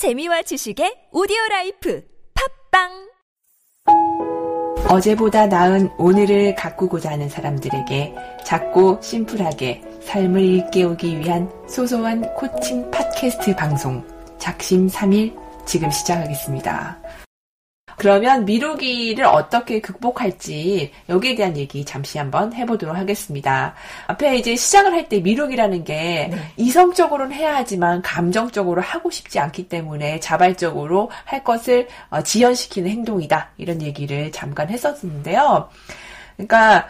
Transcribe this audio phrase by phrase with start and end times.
[0.00, 2.02] 재미와 지식의 오디오 life
[2.72, 2.88] 팟빵
[4.88, 8.14] 어제보다 나은 오늘을 가꾸고자 하는 사람들에게
[8.46, 14.02] 작고 심플하게 삶을 일깨우기 위한 소소한 코칭 팟캐스트 방송
[14.38, 15.36] 작심 3일
[15.66, 16.99] 지금 시작하겠습니다.
[18.00, 23.74] 그러면 미루기를 어떻게 극복할지 여기에 대한 얘기 잠시 한번 해보도록 하겠습니다.
[24.06, 26.36] 앞에 이제 시작을 할 때 미루기라는 게 네.
[26.56, 33.82] 이성적으로는 해야 하지만 감정적으로 하고 싶지 않기 때문에 자발적으로 할 것을 어, 지연시키는 행동이다 이런
[33.82, 35.68] 얘기를 잠깐 했었는데요.
[36.36, 36.86] 그러니까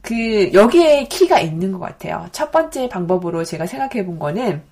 [0.00, 2.26] 그 여기에 키가 있는 것 같아요.
[2.32, 4.62] 첫 번째 방법으로 제가 생각해 본 거는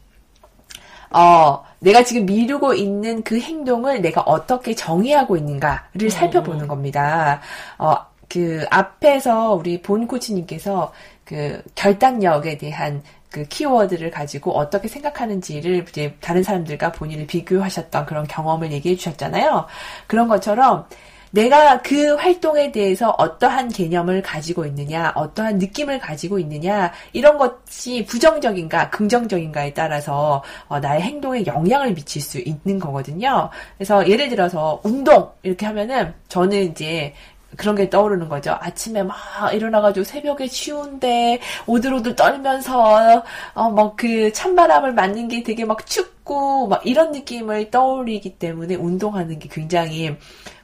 [1.12, 7.41] 어, 내가 지금 미루고 있는 그 행동을 내가 어떻게 정의하고 있는가를 살펴보는 겁니다.
[7.79, 7.97] 어,
[8.29, 10.93] 그 앞에서 우리 본 코치님께서
[11.25, 18.70] 그 결단력에 대한 그 키워드를 가지고 어떻게 생각하는지를 이제 다른 사람들과 본인을 비교하셨던 그런 경험을
[18.73, 19.67] 얘기해 주셨잖아요.
[20.06, 20.87] 그런 것처럼
[21.33, 28.91] 내가 그 활동에 대해서 어떠한 개념을 가지고 있느냐, 어떠한 느낌을 가지고 있느냐, 이런 것이 부정적인가,
[28.91, 33.48] 긍정적인가에 따라서 어, 나의 행동에 영향을 미칠 수 있는 거거든요.
[33.77, 37.15] 그래서 예를 들어서 운동 이렇게 하면은 저는 이제
[37.56, 38.56] 그런 게 떠오르는 거죠.
[38.61, 39.17] 아침에 막
[39.53, 43.22] 일어나가지고 새벽에 추운데 오들오들 떨면서
[43.55, 49.39] 어 막 그 찬바람을 맞는 게 되게 막 춥고 막 이런 느낌을 떠올리기 때문에 운동하는
[49.39, 50.17] 게 굉장히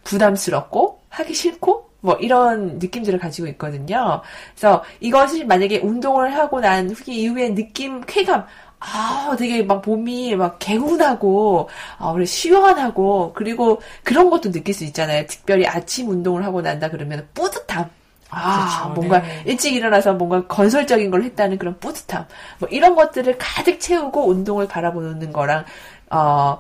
[0.05, 4.23] 부담스럽고 하기 싫고 뭐 이런 느낌들을 가지고 있거든요.
[4.55, 8.47] 그래서 이것이 만약에 운동을 하고 난 후기 이후에 느낌 쾌감
[8.81, 15.27] 아, 되게 막 몸이 막 개운하고, 아, 우리 시원하고, 그리고 그런 것도 느낄 수 있잖아요.
[15.27, 17.91] 특별히 아침 운동을 하고 난다 그러면 뿌듯함.
[18.31, 18.95] 아, 그렇죠.
[18.95, 19.43] 뭔가 네.
[19.47, 22.27] 일찍 일어나서 뭔가 건설적인 걸 했다는 그런 뿌듯함.
[22.59, 25.65] 뭐 이런 것들을 가득 채우고 운동을 바라보는 거랑,
[26.11, 26.59] 어,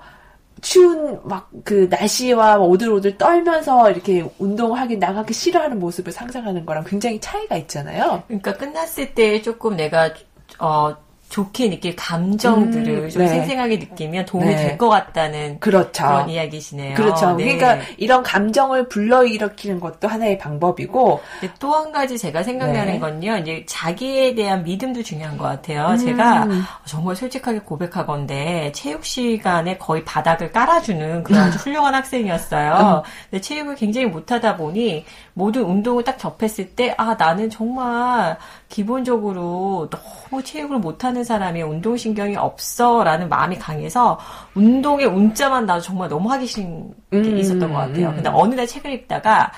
[0.60, 7.56] 추운 막 그 날씨와 오들오들 떨면서 이렇게 운동하기 나가기 싫어하는 모습을 상상하는 거랑 굉장히 차이가
[7.56, 8.22] 있잖아요.
[8.26, 10.10] 그러니까 끝났을 때 조금 내가
[10.58, 10.96] 어
[11.28, 13.28] 좋게 느낄 감정들을 음, 좀 네.
[13.28, 14.56] 생생하게 느끼면 도움이 네.
[14.56, 16.04] 될것 같다는 그렇죠.
[16.04, 16.94] 그런 이야기시네요.
[16.94, 17.34] 그렇죠.
[17.34, 17.56] 네.
[17.56, 21.20] 그러니까 이런 감정을 불러일으키는 것도 하나의 방법이고,
[21.58, 22.98] 또 한 가지 제가 생각나는 네.
[22.98, 25.88] 건요, 이제 자기에 대한 믿음도 중요한 것 같아요.
[25.90, 25.96] 음.
[25.96, 26.48] 제가
[26.84, 33.02] 정말 솔직하게 고백하건데 체육 시간에 거의 바닥을 깔아주는 그런 아주 훌륭한 학생이었어요.
[33.30, 38.36] 근데 체육을 굉장히 못하다 보니 모든 운동을 딱 접했을 때, 아, 나는 정말
[38.68, 44.18] 기본적으로 너무 체육을 못하는 사람이 운동신경이 없어라는 마음이 강해서
[44.54, 48.10] 운동의 운자만 나도 정말 너무 하기 싫은 게 음, 있었던 것 같아요.
[48.10, 48.14] 음.
[48.16, 49.50] 근데 어느 날 책을 읽다가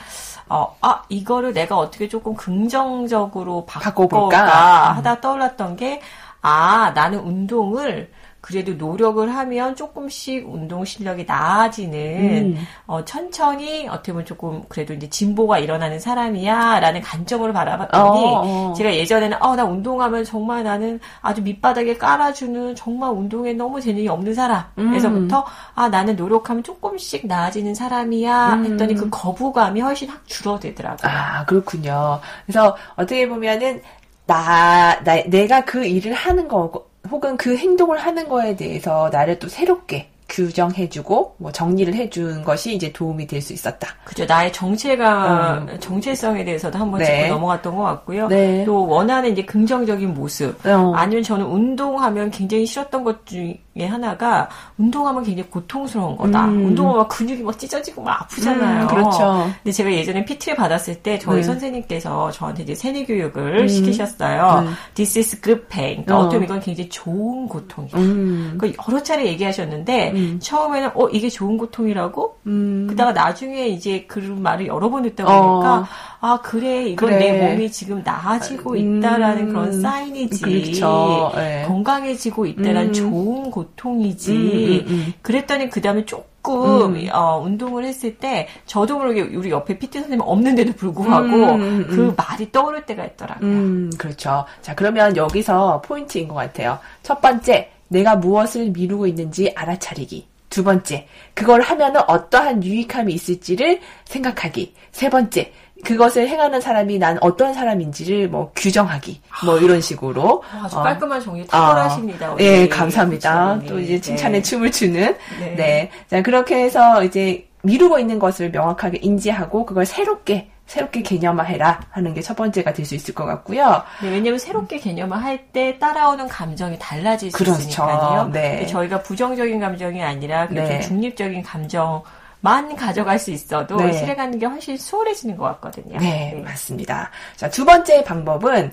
[0.48, 4.18] 어, 아, 이거를 내가 어떻게 조금 긍정적으로 바꿔볼까?
[4.18, 6.00] 바꿔볼까 하다 떠올랐던 게,
[6.42, 8.10] 아, 나는 운동을
[8.40, 12.66] 그래도 노력을 하면 조금씩 운동 실력이 나아지는, 음.
[12.86, 18.72] 어, 천천히 어떻게 보면 조금 그래도 이제 진보가 일어나는 사람이야, 라는 관점으로 바라봤더니, 어, 어.
[18.74, 24.32] 제가 예전에는, 어, 나 운동하면 정말 나는 아주 밑바닥에 깔아주는 정말 운동에 너무 재능이 없는
[24.32, 24.64] 사람.
[24.78, 24.94] 음.
[24.94, 28.62] 에서부터, 아, 나는 노력하면 조금씩 나아지는 사람이야.
[28.64, 31.10] 했더니 그 거부감이 훨씬 확 줄어들더라고요.
[31.10, 32.20] 아, 그렇군요.
[32.46, 33.82] 그래서 어떻게 보면은,
[34.26, 39.48] 나, 나, 내가 그 일을 하는 거, 혹은 그 행동을 하는 거에 대해서 나를 또
[39.48, 43.88] 새롭게 규정해주고, 뭐 정리를 해준 것이 이제 도움이 될 수 있었다.
[44.04, 44.24] 그죠.
[44.26, 47.04] 나의 정체가, 정체성에 대해서도 한번 음.
[47.04, 47.22] 네.
[47.22, 48.28] 짚고 넘어갔던 것 같고요.
[48.28, 48.64] 네.
[48.64, 50.54] 또 원하는 이제 긍정적인 모습.
[50.66, 50.92] 어.
[50.94, 54.48] 아니면 저는 운동하면 굉장히 싫었던 것 중에 하나가
[54.78, 56.46] 운동하면 굉장히 고통스러운 거다.
[56.46, 56.66] 음.
[56.66, 58.82] 운동하면 막 근육이 막 찢어지고 막 아프잖아요.
[58.82, 59.48] 음, 그렇죠.
[59.62, 61.42] 근데 제가 예전에 PT를 받았을 때 저희 네.
[61.44, 64.64] 선생님께서 저한테 이제 세뇌 교육을 시키셨어요.
[64.66, 64.74] 음.
[64.94, 66.04] This is good pain.
[66.04, 66.28] 그러니까 어.
[66.28, 67.96] 보면 이건 굉장히 좋은 고통이다.
[67.98, 70.40] 음, 그 여러 차례 얘기하셨는데 음.
[70.42, 72.38] 처음에는 어 이게 좋은 고통이라고?
[72.48, 72.86] 음.
[72.90, 75.52] 그다가 나중에 이제 그런 말을 여러 번 듣다 어.
[75.52, 75.86] 보니까
[76.22, 77.18] 아 그래 이건 그래.
[77.32, 78.98] 내 몸이 지금 나아지고 음.
[78.98, 81.32] 있다라는 그런 사인이지 그렇죠.
[81.34, 81.64] 네.
[81.66, 82.92] 건강해지고 있다라는 음.
[82.92, 85.12] 좋은 고통이지 음, 음, 음.
[85.22, 87.08] 그랬더니 그 다음에 조금 음.
[87.10, 92.08] 어, 운동을 했을 때 저도 모르게 우리 옆에 PT 선생님 없는데도 불구하고 음, 음, 그
[92.08, 92.14] 음.
[92.14, 93.48] 말이 떠오를 때가 있더라고요.
[93.48, 94.44] 음, 그렇죠.
[94.60, 96.78] 자, 그러면 여기서 포인트인 것 같아요.
[97.02, 100.28] 첫 번째, 내가 무엇을 미루고 있는지 알아차리기.
[100.50, 104.74] 두 번째, 그걸 하면은 어떠한 유익함이 있을지를 생각하기.
[104.90, 105.52] 세 번째,
[105.84, 109.20] 그것을 행하는 사람이 난 어떤 사람인지를 뭐 규정하기.
[109.44, 110.42] 뭐 이런 식으로.
[110.62, 112.32] 아주 어, 깔끔한 정리 탁월하십니다.
[112.32, 113.54] 우리 예, 감사합니다.
[113.54, 113.68] 코치님.
[113.68, 114.42] 또 이제 칭찬에 네.
[114.42, 115.16] 춤을 추는.
[115.40, 115.54] 네.
[115.56, 115.90] 네.
[116.08, 122.22] 자, 그렇게 해서 이제 미루고 있는 것을 명확하게 인지하고 그걸 새롭게 새롭게 개념화해라 하는 게
[122.22, 123.82] 첫 번째가 될 수 있을 것 같고요.
[124.02, 127.58] 네, 왜냐하면 새롭게 개념화할 때 따라오는 감정이 달라질 수 그렇죠.
[127.60, 128.30] 있으니까요.
[128.32, 128.64] 네.
[128.66, 130.80] 저희가 부정적인 감정이 아니라 네.
[130.80, 132.02] 좀 중립적인 감정
[132.40, 133.92] 만 가져갈 수 있어도 네.
[133.92, 135.98] 실행하는 게 훨씬 수월해지는 것 같거든요.
[135.98, 137.10] 네, 맞습니다.
[137.36, 138.72] 자, 두 번째 방법은,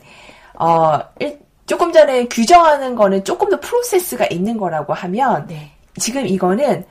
[0.55, 5.69] 어, 일- 조금 전에 규정하는 거는 조금 더 프로세스가 있는 거라고 하면, 네.
[5.97, 6.85] 지금 이거는,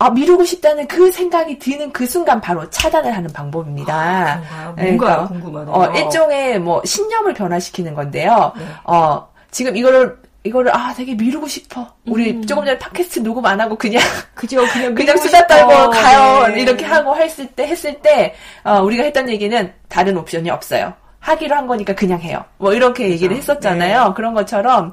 [0.00, 3.94] 아, 미루고 싶다는 그 생각이 드는 그 순간 바로 차단을 하는 방법입니다.
[3.94, 4.74] 아, 그런가요?
[4.76, 5.74] 네, 뭔가 그러니까, 궁금하네요.
[5.74, 8.52] 어, 일종의 뭐 신념을 변화시키는 건데요.
[8.56, 8.64] 네.
[8.84, 11.86] 어, 지금 이거를, 이거를, 아, 되게 미루고 싶어.
[12.06, 12.46] 우리 음.
[12.46, 14.02] 조금 전에 팟캐스트 녹음 안 하고 그냥
[14.34, 14.64] 그죠?
[14.72, 15.46] 그냥 그냥 수다.
[15.46, 16.48] 떨고 가요.
[16.48, 16.62] 네.
[16.62, 18.34] 이렇게 하고 했을 때, 했을 때,
[18.64, 20.94] 어, 우리가 했던 얘기는 다른 옵션이 없어요.
[21.18, 22.42] 하기로 한 거니까 그냥 해요.
[22.56, 23.52] 뭐, 이렇게 얘기를 그렇죠.
[23.52, 24.14] 했었잖아요.
[24.14, 24.92] 그런 것처럼,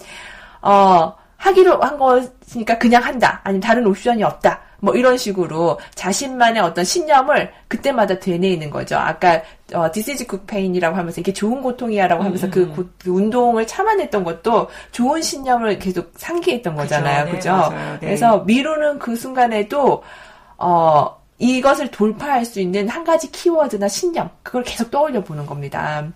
[0.62, 3.40] 어, 하기로 한 거니까 그냥 한다.
[3.44, 4.60] 아니면 다른 옵션이 없다.
[4.80, 8.96] 뭐 이런 식으로 자신만의 어떤 신념을 그때마다 되뇌이는 거죠.
[8.98, 9.42] 아까
[9.74, 14.24] 어, This is good pain이라고 하면서 이게 좋은 고통이야라고 하면서 그, 고- 그 운동을 참아냈던
[14.24, 17.26] 것도 좋은 신념을 계속 상기했던 거잖아요.
[17.26, 17.52] 네, 그죠?
[17.52, 17.94] 맞아요.
[17.94, 18.00] 네.
[18.02, 20.04] 그래서 미루는 그 순간에도
[20.58, 26.08] 어 이것을 돌파할 수 있는 한 가지 키워드나 신념 그걸 계속 떠올려 보는 겁니다.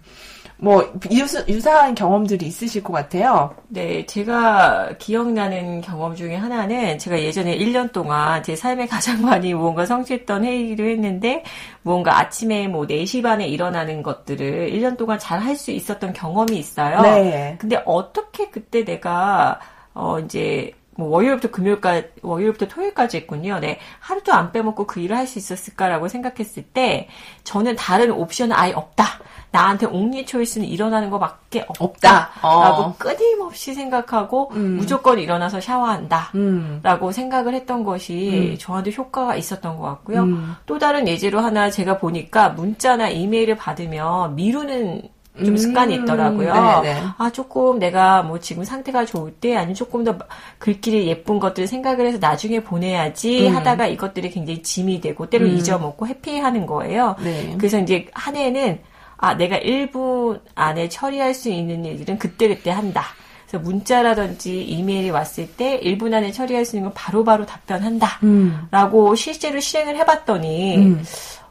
[0.63, 3.55] 뭐 유사, 유사 한 경험들이 있으실 것 같아요.
[3.67, 9.87] 네, 제가 기억나는 경험 중에 하나는 제가 예전에 1년 동안 제 삶에 가장 많이 무언가
[9.87, 11.43] 성취했던 회의를 했는데
[11.81, 17.01] 무언가 아침에 뭐 4시 반에 일어나는 것들을 1년 동안 잘 할 수 있었던 경험이 있어요.
[17.01, 17.55] 네.
[17.59, 19.59] 근데 어떻게 그때 내가
[19.93, 23.59] 어 이제 뭐 월요일부터 금요일까지 월요일부터 토요일까지 했군요.
[23.59, 23.79] 네.
[23.99, 27.07] 하루도 안 빼먹고 그 일을 할 수 있었을까라고 생각했을 때
[27.43, 29.05] 저는 다른 옵션은 아예 없다.
[29.51, 31.83] 나한테 옥리 초이스는 일어나는 것밖에 없다.
[31.83, 32.29] 없다.
[32.41, 32.63] 어.
[32.63, 34.77] 라고 끊임없이 생각하고 음.
[34.77, 36.31] 무조건 일어나서 샤워한다.
[36.35, 36.79] 음.
[36.83, 40.23] 라고 생각을 했던 것이 저한테 효과가 있었던 것 같고요.
[40.23, 40.55] 음.
[40.65, 45.01] 또 다른 예제로 하나 제가 보니까 문자나 이메일을 받으면 미루는
[45.37, 45.57] 좀 음.
[45.57, 46.81] 습관이 있더라고요.
[46.81, 47.01] 네, 네.
[47.17, 50.17] 아, 조금 내가 뭐 지금 상태가 좋을 때 아니면 조금 더
[50.59, 53.55] 글귀리 예쁜 것들을 생각을 해서 나중에 보내야지 음.
[53.55, 57.15] 하다가 이것들이 굉장히 짐이 되고 때로 잊어먹고 회피하는 거예요.
[57.23, 57.55] 네.
[57.57, 58.79] 그래서 이제 한 해는
[59.17, 63.05] 아, 내가 1분 안에 처리할 수 있는 일들은 그때그때 한다.
[63.47, 68.19] 그래서 문자라든지 이메일이 왔을 때 1분 안에 처리할 수 있는 건 바로바로 답변한다.
[68.23, 68.67] 음.
[68.71, 71.03] 라고 실제로 실행을 해봤더니, 음.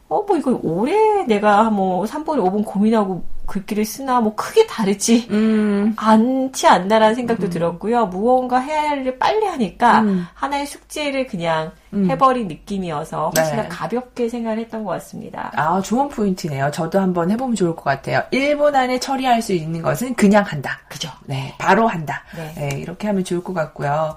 [0.08, 5.92] 어, 뭐 이거 오래 내가 뭐 3분, 5분 고민하고 글귀를 쓰나 뭐 크게 다르지 음.
[5.96, 8.06] 않지 않나라는 생각도 들었고요.
[8.06, 10.24] 무언가 해야 할 일을 빨리 하니까 음.
[10.34, 12.08] 하나의 숙제를 그냥 음.
[12.10, 13.62] 해버린 느낌이어서 훨씬 네.
[13.64, 15.50] 더 가볍게 생각했던 것 같습니다.
[15.56, 16.70] 아, 좋은 포인트네요.
[16.70, 18.22] 저도 한번 해보면 좋을 것 같아요.
[18.32, 20.78] 1분 안에 처리할 수 있는 것은 그냥 한다.
[20.88, 21.08] 그죠?
[21.26, 22.22] 네, 바로 한다.
[22.36, 22.52] 네.
[22.68, 24.14] 네, 이렇게 하면 좋을 것 같고요.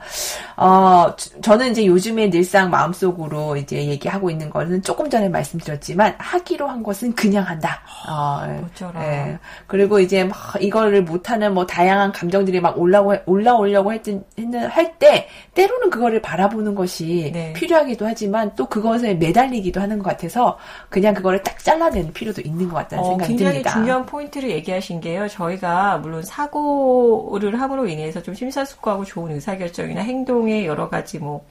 [0.57, 6.67] 어, 저- 저는 이제 요즘에 늘상 마음속으로 이제 얘기하고 있는 거는 조금 전에 말씀드렸지만 하기로
[6.67, 7.81] 한 것은 그냥 한다.
[8.07, 9.03] 어, 어쩌라.
[9.03, 9.39] 예.
[9.67, 15.27] 그리고 이제 막 이거를 못하는 뭐 다양한 감정들이 막 올라오, 올라오려고 했던, 했는, 할 때,
[15.55, 17.53] 때로는 그거를 바라보는 것이 네.
[17.63, 20.57] 필요하기도 하지만 또 그것에 매달리기도 하는 것 같아서
[20.89, 23.71] 그냥 그거를 딱 잘라내는 필요도 있는 것 같다는 어, 생각이 굉장히 듭니다.
[23.71, 25.27] 중요한 포인트를 얘기하신 게요.
[25.27, 31.45] 저희가 물론 사고를 함으로 인해서 좀 심사숙고하고 좋은 의사결정이나 행동에 여러 가지 뭐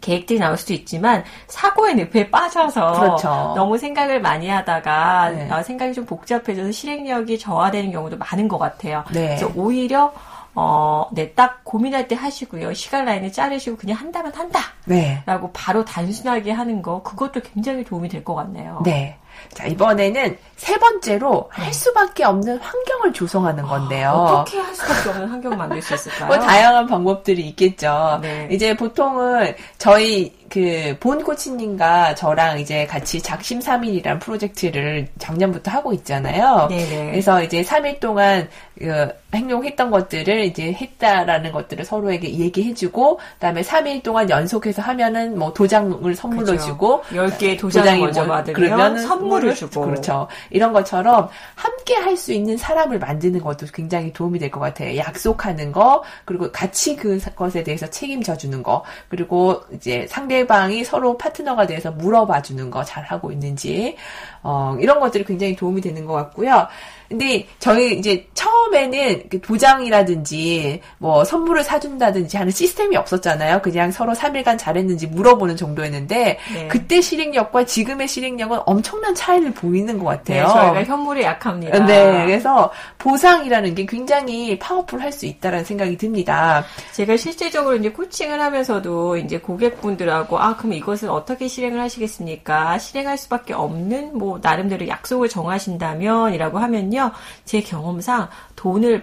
[0.00, 3.52] 계획들이 나올 수도 있지만 사고의 늪에 빠져서 그렇죠.
[3.54, 5.48] 너무 생각을 많이 하다가 네.
[5.50, 9.04] 아, 생각이 좀 복잡해져서 실행력이 저하되는 경우도 많은 것 같아요.
[9.12, 9.36] 네.
[9.36, 10.12] 그래서 오히려
[10.54, 12.74] 어, 네, 딱 고민할 때 하시고요.
[12.74, 14.60] 시간 라인을 자르시고 그냥 한다면 한다.
[14.84, 15.22] 네.
[15.26, 18.80] 라고 바로 단순하게 하는 거, 그것도 굉장히 도움이 될 것 같네요.
[18.84, 19.16] 네.
[19.54, 24.10] 자, 이번에는 세 번째로 할 수밖에 없는 환경을 조성하는 건데요.
[24.10, 26.26] 어떻게 할 수밖에 없는 환경을 만들 수 있을까요?
[26.28, 28.18] 뭐 다양한 방법들이 있겠죠.
[28.20, 28.48] 네.
[28.50, 36.66] 이제 보통은 저희 그 본 코치님과 저랑 이제 같이 작심 3일이라는 프로젝트를 작년부터 하고 있잖아요.
[36.68, 37.10] 네네.
[37.12, 44.28] 그래서 이제 3일 동안 그 행동했던 것들을 이제 했다라는 것들을 서로에게 얘기해주고, 그다음에 3일 동안
[44.28, 46.58] 연속해서 하면은 뭐 도장을 선물로 그죠.
[46.66, 49.82] 주고, 10개의 도장을 도장이 먼저 뭐- 받으면 선물을 주고.
[49.82, 50.26] 그렇죠.
[50.50, 54.96] 이런 것처럼 함께 할 수 있는 사람을 만드는 것도 굉장히 도움이 될 것 같아요.
[54.96, 61.66] 약속하는 거, 그리고 같이 그것에 대해서 책임져 주는 거, 그리고 이제 상대 방이 서로 파트너가
[61.66, 63.96] 돼서 물어봐 주는 거 잘 하고 있는지,
[64.42, 66.68] 어, 이런 것들이 굉장히 도움이 되는 것 같고요.
[67.10, 73.62] 근데 저희 이제 처음에는 그 도장이라든지 뭐 선물을 사준다든지 하는 시스템이 없었잖아요.
[73.62, 76.68] 그냥 서로 3일간 잘했는지 물어보는 정도였는데 네.
[76.68, 80.46] 그때 실행력과 지금의 실행력은 엄청난 차이를 보이는 것 같아요.
[80.46, 81.84] 네, 저희가 현물에 약합니다.
[81.84, 86.64] 네, 그래서 보상이라는 게 굉장히 파워풀할 수 있다라는 생각이 듭니다.
[86.92, 92.78] 제가 실제적으로 이제 코칭을 하면서도 이제 고객분들하고 아 그럼 이것은 어떻게 실행을 하시겠습니까?
[92.78, 96.99] 실행할 수밖에 없는 뭐 나름대로 약속을 정하신다면이라고 하면요
[97.44, 99.02] 제 경험상 돈을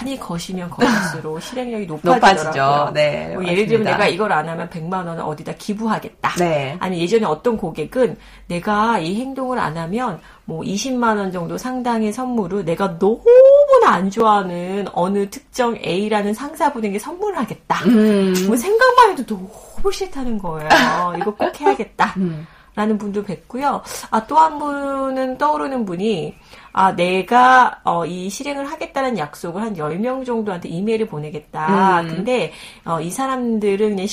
[0.00, 2.92] 많이 거시면 거실수록 실행력이 높아지더라고요.
[2.94, 3.84] 네, 뭐 예를 들면.
[3.84, 6.34] 내가 이걸 안 하면 100만 원을 어디다 기부하겠다.
[6.38, 6.76] 네.
[6.80, 8.16] 아니 예전에 어떤 고객은
[8.48, 14.86] 내가 이 행동을 안 하면 뭐 20만 원 정도 상당의 선물을 내가 너무나 안 좋아하는
[14.92, 17.84] 어느 특정 A라는 상사분에게 선물을 하겠다.
[17.86, 18.34] 음.
[18.46, 20.68] 뭐 생각만 해도 너무 싫다는 거예요.
[21.20, 22.14] 이거 꼭 해야겠다.
[22.18, 22.46] 음.
[22.74, 23.82] 라는 분도 뵀고요.
[24.12, 26.36] 아, 또 한 분은 떠오르는 분이,
[26.72, 32.02] 아, 내가, 어, 이 실행을 하겠다는 약속을 한 10명 정도한테 이메일을 보내겠다.
[32.02, 32.08] 음.
[32.08, 32.52] 근데,
[32.84, 34.06] 어, 이 사람들은 그냥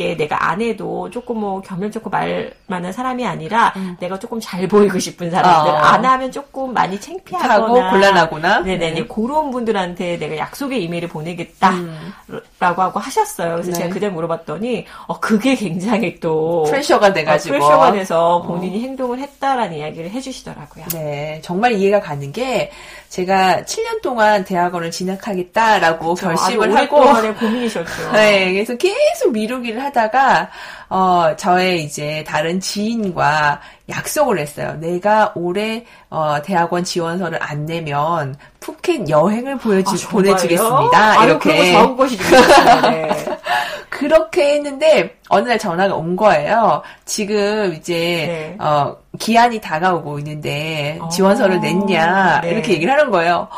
[0.00, 4.66] 쉽게 내가 안 해도 조금 뭐 겸연 좋고 말 많은 사람이 아니라 내가 조금 잘
[4.66, 5.70] 보이고 싶은 사람들.
[5.70, 5.74] 음.
[5.74, 5.78] 어.
[5.78, 7.90] 안 하면 조금 많이 창피하거나.
[7.90, 8.60] 곤란하구나.
[8.60, 9.00] 네네네.
[9.00, 9.06] 네.
[9.06, 11.74] 그런 분들한테 내가 약속의 이메일을 보내겠다.
[12.58, 13.54] 라고 하고 하셨어요.
[13.54, 13.72] 그래서 음.
[13.72, 13.78] 네.
[13.78, 16.64] 제가 그때 물어봤더니, 어, 그게 굉장히 또.
[16.64, 17.56] 프레셔가 돼가지고.
[17.56, 20.86] 어, 프레셔가 돼서 본인이 행동을 했다라는 이야기를 해주시더라고요.
[20.92, 22.70] 네, 정말 이해가 가는 게
[23.08, 28.12] 제가 7년 동안 대학원을 진학하겠다라고 결심을 아주 하고 오랫동안의 고민이셨죠.
[28.14, 30.48] 네, 그래서 계속 미루기를 하 다가
[30.88, 34.76] 어 저의 이제 다른 지인과 약속을 했어요.
[34.80, 40.10] 내가 올해 어 대학원 지원서를 안 내면 푸켓 여행을 보여주, 아?
[40.10, 41.20] 보내주겠습니다.
[41.20, 42.80] 아유, 이렇게 좋은 것이 되겠어요.
[42.90, 43.38] 네.
[43.88, 46.82] 그렇게 했는데 어느 날 전화가 온 거예요.
[47.04, 48.64] 지금 이제 네.
[48.64, 52.50] 어 기한이 다가오고 있는데 어, 지원서를 냈냐 네.
[52.50, 53.48] 이렇게 얘기를 하는 거예요.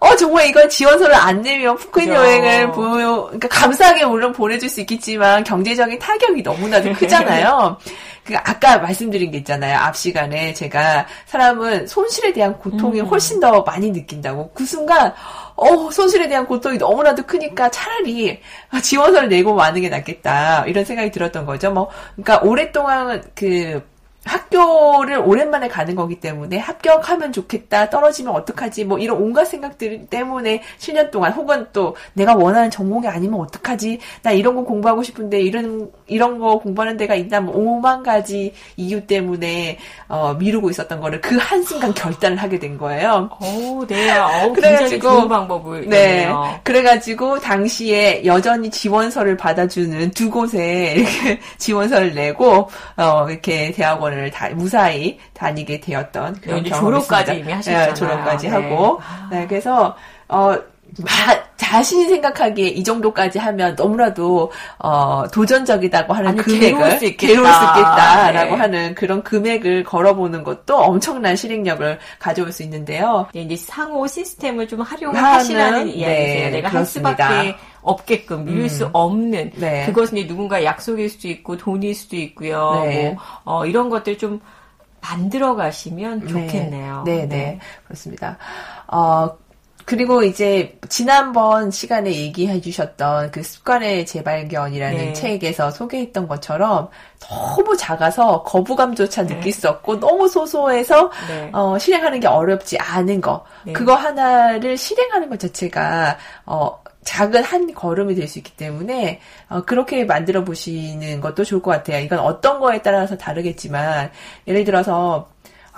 [0.00, 2.12] 어 정말 이건 지원서를 안 내면 그죠.
[2.12, 7.76] 여행을 보여 그러니까 감사하게 물론 보내줄 수 있겠지만 경제적인 타격이 너무나도 크잖아요.
[8.24, 9.76] 그 아까 말씀드린 게 있잖아요.
[9.78, 13.06] 앞 시간에 제가 사람은 손실에 대한 고통이 음.
[13.06, 15.12] 훨씬 더 많이 느낀다고 그 순간
[15.54, 18.40] 어 손실에 대한 고통이 너무나도 크니까 차라리
[18.70, 21.70] 아, 지원서를 내고 마는 게 낫겠다 이런 생각이 들었던 거죠.
[21.72, 23.82] 뭐 그러니까 오랫동안 그
[24.24, 31.10] 학교를 오랜만에 가는 거기 때문에 합격하면 좋겠다, 떨어지면 어떡하지, 뭐 이런 온갖 생각들 때문에 7년
[31.10, 36.38] 동안 혹은 또 내가 원하는 전공이 아니면 어떡하지, 나 이런 거 공부하고 싶은데 이런 이런
[36.38, 41.62] 거 공부하는 데가 있나, 뭐 오만 가지 이유 때문에 어, 미루고 있었던 거를 그 한
[41.64, 43.28] 순간 결단을 하게 된 거예요.
[43.40, 44.16] 오, 네.
[44.16, 45.88] 어우, 굉장히 그래가지고, 방법을.
[45.88, 46.24] 네.
[46.26, 46.60] 네요.
[46.62, 54.48] 그래가지고 당시에 여전히 지원서를 받아주는 두 곳에 이렇게 지원서를 내고 어 이렇게 대학원 을 다
[54.50, 57.44] 무사히 다니게 되었던 그런 네, 경험이 졸업까지 있습니다.
[57.44, 57.88] 이미 하셨잖아요.
[57.88, 58.52] 네, 졸업까지 네.
[58.54, 59.00] 하고
[59.30, 59.96] 네, 그래서
[60.28, 60.58] 어 마-
[61.56, 67.52] 자신이 생각하기에 이 정도까지 하면 너무나도 어 도전적이다고 하는 아니, 금액을 괴로울 수 있겠다.
[67.52, 68.60] 수 있겠다 라고 네.
[68.60, 73.26] 하는 그런 금액을 걸어보는 것도 엄청난 실행력을 가져올 수 있는데요.
[73.32, 76.44] 네, 이제 상호 시스템을 좀 활용하시라는 이야기세요.
[76.46, 77.28] 네, 내가 그렇습니다.
[77.28, 79.86] 할 수밖에 없게끔 미룰 수 없는 네.
[79.86, 82.82] 그것은 이제 누군가 약속일 수도 있고 돈일 수도 있고요.
[82.84, 83.10] 네.
[83.10, 84.40] 뭐 어, 이런 것들 좀
[85.00, 87.04] 만들어 가시면 좋겠네요.
[87.06, 88.36] 네, 네, 그렇습니다.
[88.86, 89.30] 어,
[89.90, 95.12] 그리고 이제 지난번 시간에 얘기해 주셨던 그 습관의 재발견이라는 네.
[95.12, 99.34] 책에서 소개했던 것처럼 너무 작아서 거부감조차 네.
[99.34, 101.50] 느낄 수 없고 너무 소소해서 네.
[101.52, 103.44] 어, 실행하는 게 어렵지 않은 거.
[103.64, 103.72] 네.
[103.72, 106.16] 그거 하나를 실행하는 것 자체가
[106.46, 109.18] 어, 작은 한 걸음이 될 수 있기 때문에
[109.48, 111.98] 어, 그렇게 만들어 보시는 것도 좋을 것 같아요.
[111.98, 114.12] 이건 어떤 거에 따라서 다르겠지만
[114.46, 115.28] 예를 들어서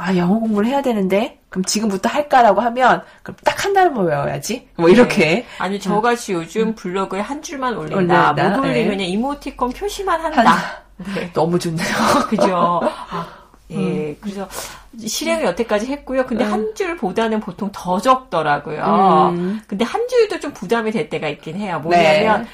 [0.02, 4.88] 아 영어 공부를 해야 되는데 그럼 지금부터 할까라고 하면 그럼 딱 한 달만 외워야지 뭐
[4.88, 7.96] 이렇게 아니 저같이 요즘 블로그에 한 줄만 올린다.
[8.32, 8.32] 올린다.
[8.32, 8.86] 못 올리면 네.
[8.88, 10.82] 그냥 이모티콘 표시만 한다.
[11.14, 11.30] 네.
[11.32, 11.86] 너무 좋네요.
[12.28, 12.80] 그죠.
[13.10, 13.28] 아,
[13.70, 14.16] 예.
[14.20, 14.48] 그래서
[14.98, 16.26] 실행을 여태까지 했고요.
[16.26, 19.30] 근데 한 줄보다는 보통 더 적더라고요.
[19.34, 19.62] 음.
[19.66, 21.80] 근데 한 줄도 좀 부담이 될 때가 있긴 해요.
[21.80, 22.48] 뭐냐면 네.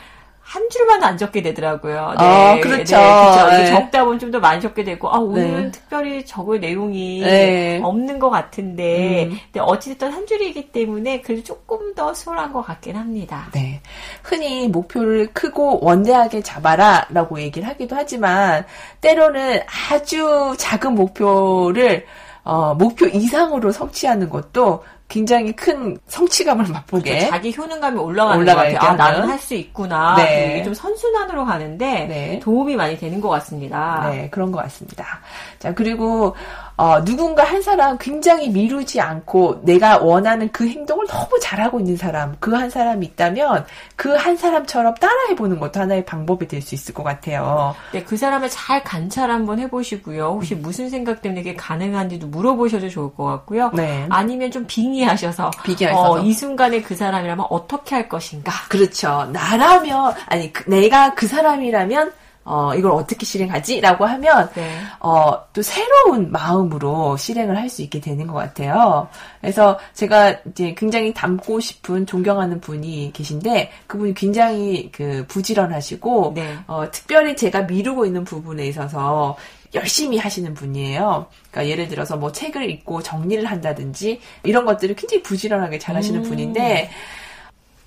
[0.48, 2.14] 한 줄만 안 적게 되더라고요.
[2.16, 2.96] 어, 그렇죠.
[2.96, 3.50] 네, 그렇죠.
[3.50, 3.66] 네.
[3.66, 5.70] 적다 보면 좀 더 많이 적게 되고, 아, 오늘은 네.
[5.70, 7.80] 특별히 적을 내용이 네.
[7.82, 9.38] 없는 것 같은데, 음.
[9.44, 13.48] 근데 어찌됐든 한 줄이기 때문에 그래도 조금 더 수월한 것 같긴 합니다.
[13.52, 13.80] 네.
[14.22, 18.64] 흔히 목표를 크고 원대하게 잡아라 라고 얘기를 하기도 하지만
[19.00, 22.06] 때로는 아주 작은 목표를
[22.44, 28.78] 어, 목표 이상으로 성취하는 것도 굉장히 큰 성취감을 맛보게 자기 효능감이 올라가는 것 같아요.
[28.78, 29.28] 아, 나는.
[29.28, 30.16] 할 수 있구나.
[30.16, 30.54] 네.
[30.56, 32.40] 이게 좀 선순환으로 가는데 네.
[32.42, 34.08] 도움이 많이 되는 것 같습니다.
[34.10, 35.20] 네, 그런 것 같습니다.
[35.58, 36.34] 자, 그리고,
[36.78, 42.36] 어, 누군가 한 사람 굉장히 미루지 않고 내가 원하는 그 행동을 너무 잘하고 있는 사람,
[42.40, 43.66] 그 한 사람이 있다면
[43.96, 47.74] 그 한 사람처럼 따라해보는 것도 하나의 방법이 될 수 있을 것 같아요.
[47.92, 50.24] 네, 그 사람을 잘 관찰 한번 해보시고요.
[50.26, 53.70] 혹시 무슨 생각 때문에 이게 가능한지도 물어보셔도 좋을 것 같고요.
[53.74, 54.06] 네.
[54.10, 56.10] 아니면 좀 빙의하셔서 빙의하셔서.
[56.12, 58.52] 어, 이 순간에 그 사람이라면 어떻게 할 것인가.
[58.68, 59.28] 그렇죠.
[59.32, 62.12] 나라면, 아니, 그- 내가 그 사람이라면,
[62.48, 63.80] 어, 이걸 어떻게 실행하지?
[63.80, 64.80] 라고 하면, 네.
[65.00, 69.08] 어, 또 새로운 마음으로 실행을 할 수 있게 되는 것 같아요.
[69.42, 76.56] 그래서 제가 이제 굉장히 닮고 싶은 존경하는 분이 계신데, 그분이 굉장히 그 부지런하시고, 네.
[76.66, 79.36] 어, 특별히 제가 미루고 있는 부분에 있어서
[79.74, 81.26] 열심히 하시는 분이에요.
[81.50, 86.22] 그러니까 예를 들어서 뭐 책을 읽고 정리를 한다든지, 이런 것들을 굉장히 부지런하게 잘 하시는 음.
[86.22, 86.90] 분인데,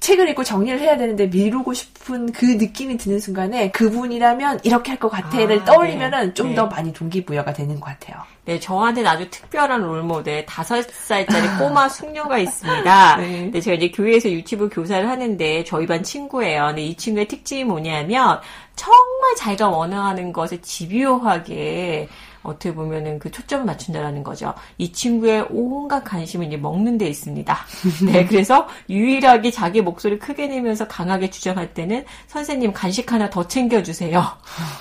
[0.02, 5.10] 책을 읽고 정리를 해야 되는데 미루고 싶은 그 느낌이 드는 순간에 그분이라면 이렇게 할 것
[5.10, 6.34] 같아를 아, 떠올리면은 네.
[6.34, 6.56] 좀 네.
[6.56, 8.22] 더 많이 동기부여가 되는 것 같아요.
[8.46, 13.18] 네, 저한테는 아주 특별한 롤모델 다섯 살짜리 꼬마 숙녀가 있습니다.
[13.22, 13.50] 네.
[13.52, 16.68] 네, 제가 이제 교회에서 유튜브 교사를 하는데 저희 반 친구예요.
[16.68, 18.40] 근데 이 친구의 특징이 뭐냐면
[18.76, 22.10] 정말 자기가 원하는 것에 집요하게
[22.44, 24.54] 어떻게 보면은 그 초점을 맞춘다라는 거죠.
[24.78, 27.58] 이 친구의 온갖 관심은 이제 먹는 데 있습니다.
[28.06, 34.24] 네, 그래서 유일하게 자기 목소리 크게 내면서 강하게 주장할 때는 선생님 간식 하나 더 챙겨주세요.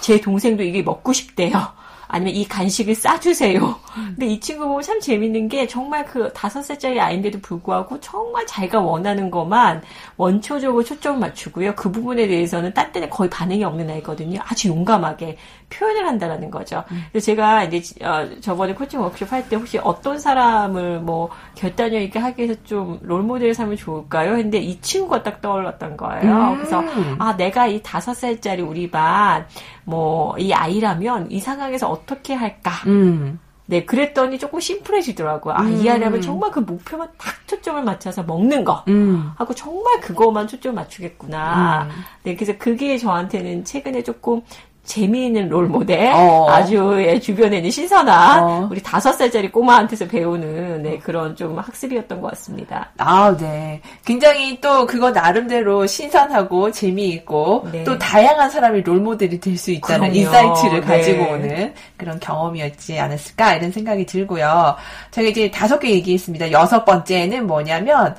[0.01, 1.81] 제 동생도 이게 먹고 싶대요.
[2.13, 3.77] 아니면 이 간식을 싸주세요.
[3.95, 8.81] 근데 이 친구 보면 참 재밌는 게 정말 그 다섯 살짜리 아이인데도 불구하고 정말 자기가
[8.81, 9.83] 원하는 것만
[10.17, 11.77] 원초적으로 초점을 맞추고요.
[11.77, 14.41] 그 부분에 대해서는 딴 때는 거의 반응이 없는 아이거든요.
[14.43, 15.37] 아주 용감하게
[15.71, 16.85] 표현을 한다라는 거죠.
[17.13, 22.19] 그래서 제가 이제 어, 저번에 코칭 워크숍 할 때 혹시 어떤 사람을 뭐 결단력 있게
[22.19, 24.33] 하기 위해서 좀 롤모델을 삼으면 좋을까요?
[24.37, 26.35] 근데 이 친구가 딱 떠올랐던 거예요.
[26.35, 26.57] 음.
[26.57, 26.85] 그래서
[27.19, 29.47] 아 내가 이 다섯 살짜리 우리 반
[29.87, 32.71] 뭐 이 아이라면 이 상황에서 어떻게 할까?
[32.87, 33.39] 음.
[33.67, 35.55] 네, 그랬더니 조금 심플해지더라고요.
[35.57, 35.93] 아, 이 음.
[35.93, 38.85] 아이라면 정말 그 목표만 딱 초점을 맞춰서 먹는 거.
[38.89, 39.31] 음.
[39.37, 41.85] 하고 정말 그거만 초점 맞추겠구나.
[41.85, 41.91] 음.
[42.25, 44.43] 네, 그래서 그게 저한테는 최근에 조금
[44.91, 46.49] 재미있는 롤 모델, 어.
[46.51, 48.69] 아주 예, 주변에는 신선한 어.
[48.71, 52.91] 우리 다섯 살짜리 꼬마한테서 배우는 네, 그런 좀 학습이었던 것 같습니다.
[52.99, 53.81] 아, 네.
[54.05, 57.85] 굉장히 또 그거 나름대로 신선하고 재미있고 네.
[57.85, 60.17] 또 다양한 사람이 role model이 될 수 있다는 그럼요.
[60.17, 60.87] insight를 네.
[60.87, 64.75] 가지고 오는 그런 경험이었지 않았을까 이런 생각이 들고요.
[65.11, 66.51] 저희 이제 다섯 개 얘기했습니다.
[66.51, 68.17] 여섯 번째는 뭐냐면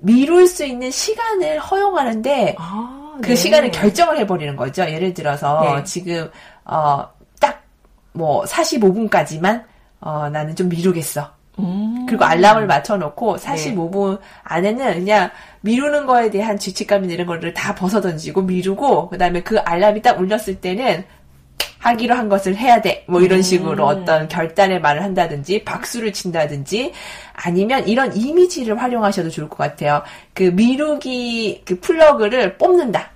[0.00, 3.34] 미룰 수 있는 시간을 허용하는데 아, 그 네.
[3.34, 4.82] 시간을 결정을 해버리는 거죠.
[4.82, 5.84] 예를 들어서 네.
[5.84, 6.30] 지금
[6.64, 7.08] 어,
[7.40, 7.66] 딱
[8.16, 9.64] 뭐 45분까지만
[10.00, 11.30] 어, 나는 좀 미루겠어.
[11.58, 12.04] 음.
[12.06, 15.30] 그리고 알람을 맞춰놓고 45분 안에는 그냥
[15.62, 21.04] 미루는 거에 대한 죄책감이나 이런 거를 다 벗어던지고 미루고 그다음에 그 알람이 딱 울렸을 때는
[21.78, 23.04] 하기로 한 것을 해야 돼.
[23.06, 24.02] 뭐 이런 식으로 음.
[24.02, 26.92] 어떤 결단의 말을 한다든지 박수를 친다든지
[27.32, 30.02] 아니면 이런 이미지를 활용하셔도 좋을 것 같아요.
[30.34, 33.15] 그 미루기 그 플러그를 뽑는다.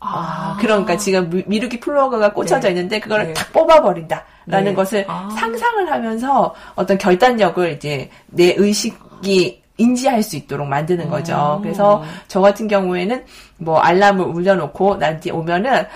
[0.00, 2.68] 아, 그러니까 지금 미- 미루기 플러그가 꽂혀져 네.
[2.70, 3.34] 있는데 그거를 네.
[3.34, 4.74] 탁 뽑아버린다라는 네.
[4.74, 5.28] 것을 아.
[5.38, 11.56] 상상을 하면서 어떤 결단력을 이제 내 의식이 인지할 수 있도록 만드는 거죠.
[11.58, 11.62] 음.
[11.62, 13.24] 그래서 저 같은 경우에는
[13.58, 15.86] 뭐 알람을 울려놓고 나한테 오면은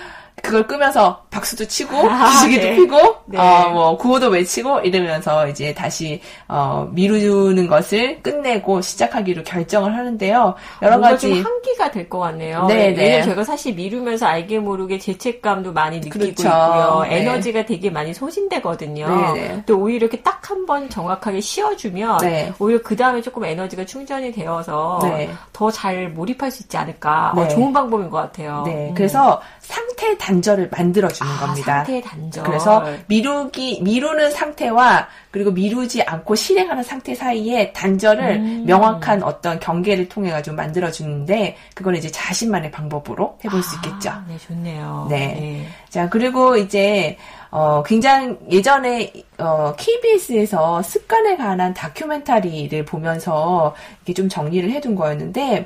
[0.41, 2.75] 그걸 끄면서 박수도 치고 아, 기지개도 네.
[2.75, 3.37] 피고 네.
[3.39, 10.53] 어뭐 구호도 외치고 이러면서 이제 다시 어 미루는 것을 끝내고 시작하기로 결정을 하는데요.
[10.81, 12.67] 여러 가지 좀 한기가 될 것 같네요.
[12.67, 13.23] 네, 네.
[13.23, 16.47] 제가 사실 미루면서 알게 모르게 죄책감도 많이 느끼고 그렇죠.
[16.47, 17.05] 있고요.
[17.09, 17.21] 네.
[17.21, 19.33] 에너지가 되게 많이 소진되거든요.
[19.33, 19.63] 네, 네.
[19.65, 22.51] 또 오히려 이렇게 딱 한 번 정확하게 쉬어주면 네.
[22.59, 25.29] 오히려 그 다음에 조금 에너지가 충전이 되어서 네.
[25.53, 27.33] 더잘 몰입할 수 있지 않을까.
[27.35, 27.41] 네.
[27.41, 28.63] 어, 좋은 방법인 것 같아요.
[28.65, 28.93] 네, 음.
[28.95, 31.77] 그래서 상태 단절을 만들어 주는 아, 겁니다.
[31.77, 32.43] 상태의 단절.
[32.43, 38.63] 그래서 미루기 미루는 상태와 그리고 미루지 않고 실행하는 상태 사이에 단절을 음.
[38.67, 44.11] 명확한 어떤 경계를 통해 가지고 만들어 주는데 그걸 이제 자신만의 방법으로 해볼 수 있겠죠.
[44.11, 45.07] 아, 네, 좋네요.
[45.09, 45.67] 네.
[45.89, 47.17] 자, 그리고 이제,
[47.49, 55.65] 어, 굉장히 예전에, 어, KBS에서 습관에 관한 다큐멘터리를 보면서 이렇게 좀 정리를 해둔 거였는데,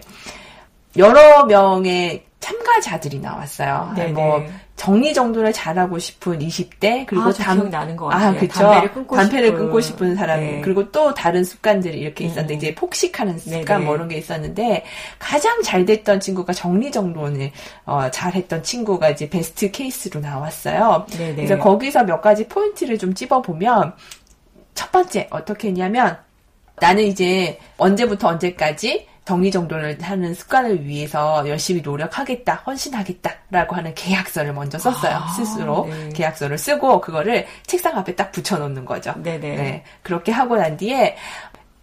[0.97, 3.93] 여러 명의 참가자들이 나왔어요.
[3.95, 4.11] 네네.
[4.13, 4.43] 뭐,
[4.77, 8.29] 정리정돈을 잘하고 싶은 20대, 그리고 아, 저 기억나는 것 같아요.
[8.29, 8.53] 아, 그쵸.
[8.53, 9.59] 담배를 끊고 담배를 싶은.
[9.59, 10.61] 끊고 싶은 사람, 네.
[10.61, 12.29] 그리고 또 다른 습관들이 이렇게 음.
[12.29, 13.85] 있었는데, 이제 폭식하는 습관 네네.
[13.85, 14.85] 뭐 이런 게 있었는데,
[15.19, 17.51] 가장 잘 됐던 친구가 정리정돈을,
[17.85, 21.05] 어, 잘 했던 친구가 이제 베스트 케이스로 나왔어요.
[21.09, 21.35] 네네.
[21.35, 23.93] 그래서 거기서 몇 가지 포인트를 좀 찝어 보면,
[24.75, 26.17] 첫 번째, 어떻게 했냐면,
[26.79, 35.17] 나는 이제 언제부터 언제까지 정리정돈을 하는 습관을 위해서 열심히 노력하겠다, 헌신하겠다라고 하는 계약서를 먼저 썼어요.
[35.17, 36.09] 아, 스스로 네.
[36.09, 39.13] 계약서를 쓰고 그거를 책상 앞에 딱 붙여놓는 거죠.
[39.21, 39.55] 네네.
[39.55, 41.15] 네, 그렇게 하고 난 뒤에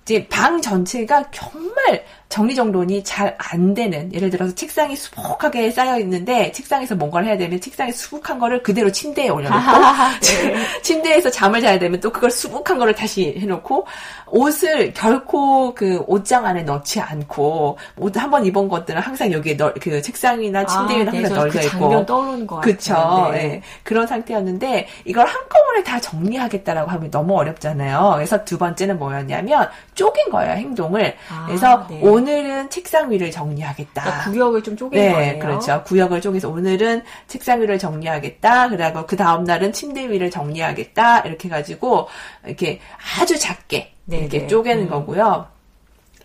[0.06, 6.94] 이제 방 전체가 정말 정리정돈이 잘 안 되는 예를 들어서 책상이 수북하게 쌓여 있는데 책상에서
[6.96, 9.62] 뭔가를 해야 되면 책상에 수북한 거를 그대로 침대에 올려놓고
[10.22, 10.56] 네.
[10.82, 13.86] 침대에서 잠을 자야 되면 또 그걸 수북한 거를 다시 해놓고
[14.28, 19.74] 옷을 결코 그 옷장 안에 넣지 않고 옷 한 번 입은 것들은 항상 여기에 널,
[19.74, 23.30] 그 책상이나 침대 위에 아, 네, 항상 저 널려 그 있고 떠오르는 것 그쵸.
[23.32, 23.38] 네.
[23.38, 23.62] 예.
[23.84, 28.12] 그런 상태였는데, 이걸 한꺼번에 다 정리하겠다라고 하면 너무 어렵잖아요.
[28.16, 31.16] 그래서 두 번째는 뭐였냐면, 쪼갠 거예요, 행동을.
[31.28, 32.00] 아, 그래서 네.
[32.00, 34.02] 오늘은 책상 위를 정리하겠다.
[34.02, 35.38] 그러니까 구역을 좀 쪼갠 네, 거네요.
[35.40, 35.82] 그렇죠.
[35.84, 38.68] 구역을 쪼개서 오늘은 책상 위를 정리하겠다.
[38.68, 41.20] 그리고 그 다음 날은 침대 위를 정리하겠다.
[41.20, 42.08] 이렇게 해가지고,
[42.44, 42.78] 이렇게
[43.18, 44.46] 아주 작게 네, 이렇게 네.
[44.46, 44.88] 쪼개는 음.
[44.88, 45.48] 거고요.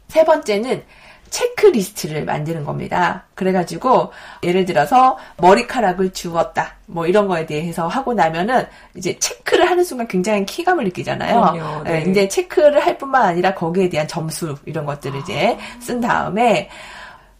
[0.10, 0.84] 세 번째는
[1.32, 3.26] 체크리스트를 만드는 겁니다.
[3.34, 4.12] 그래가지고
[4.44, 10.46] 예를 들어서 머리카락을 주웠다 뭐 이런 거에 대해서 하고 나면은 이제 체크를 하는 순간 굉장히
[10.46, 11.84] 키감을 느끼잖아요.
[11.88, 12.12] 예, 네.
[12.12, 15.82] 이제 체크를 할 뿐만 아니라 거기에 대한 점수 이런 것들을 이제 아.
[15.82, 16.70] 쓴 다음에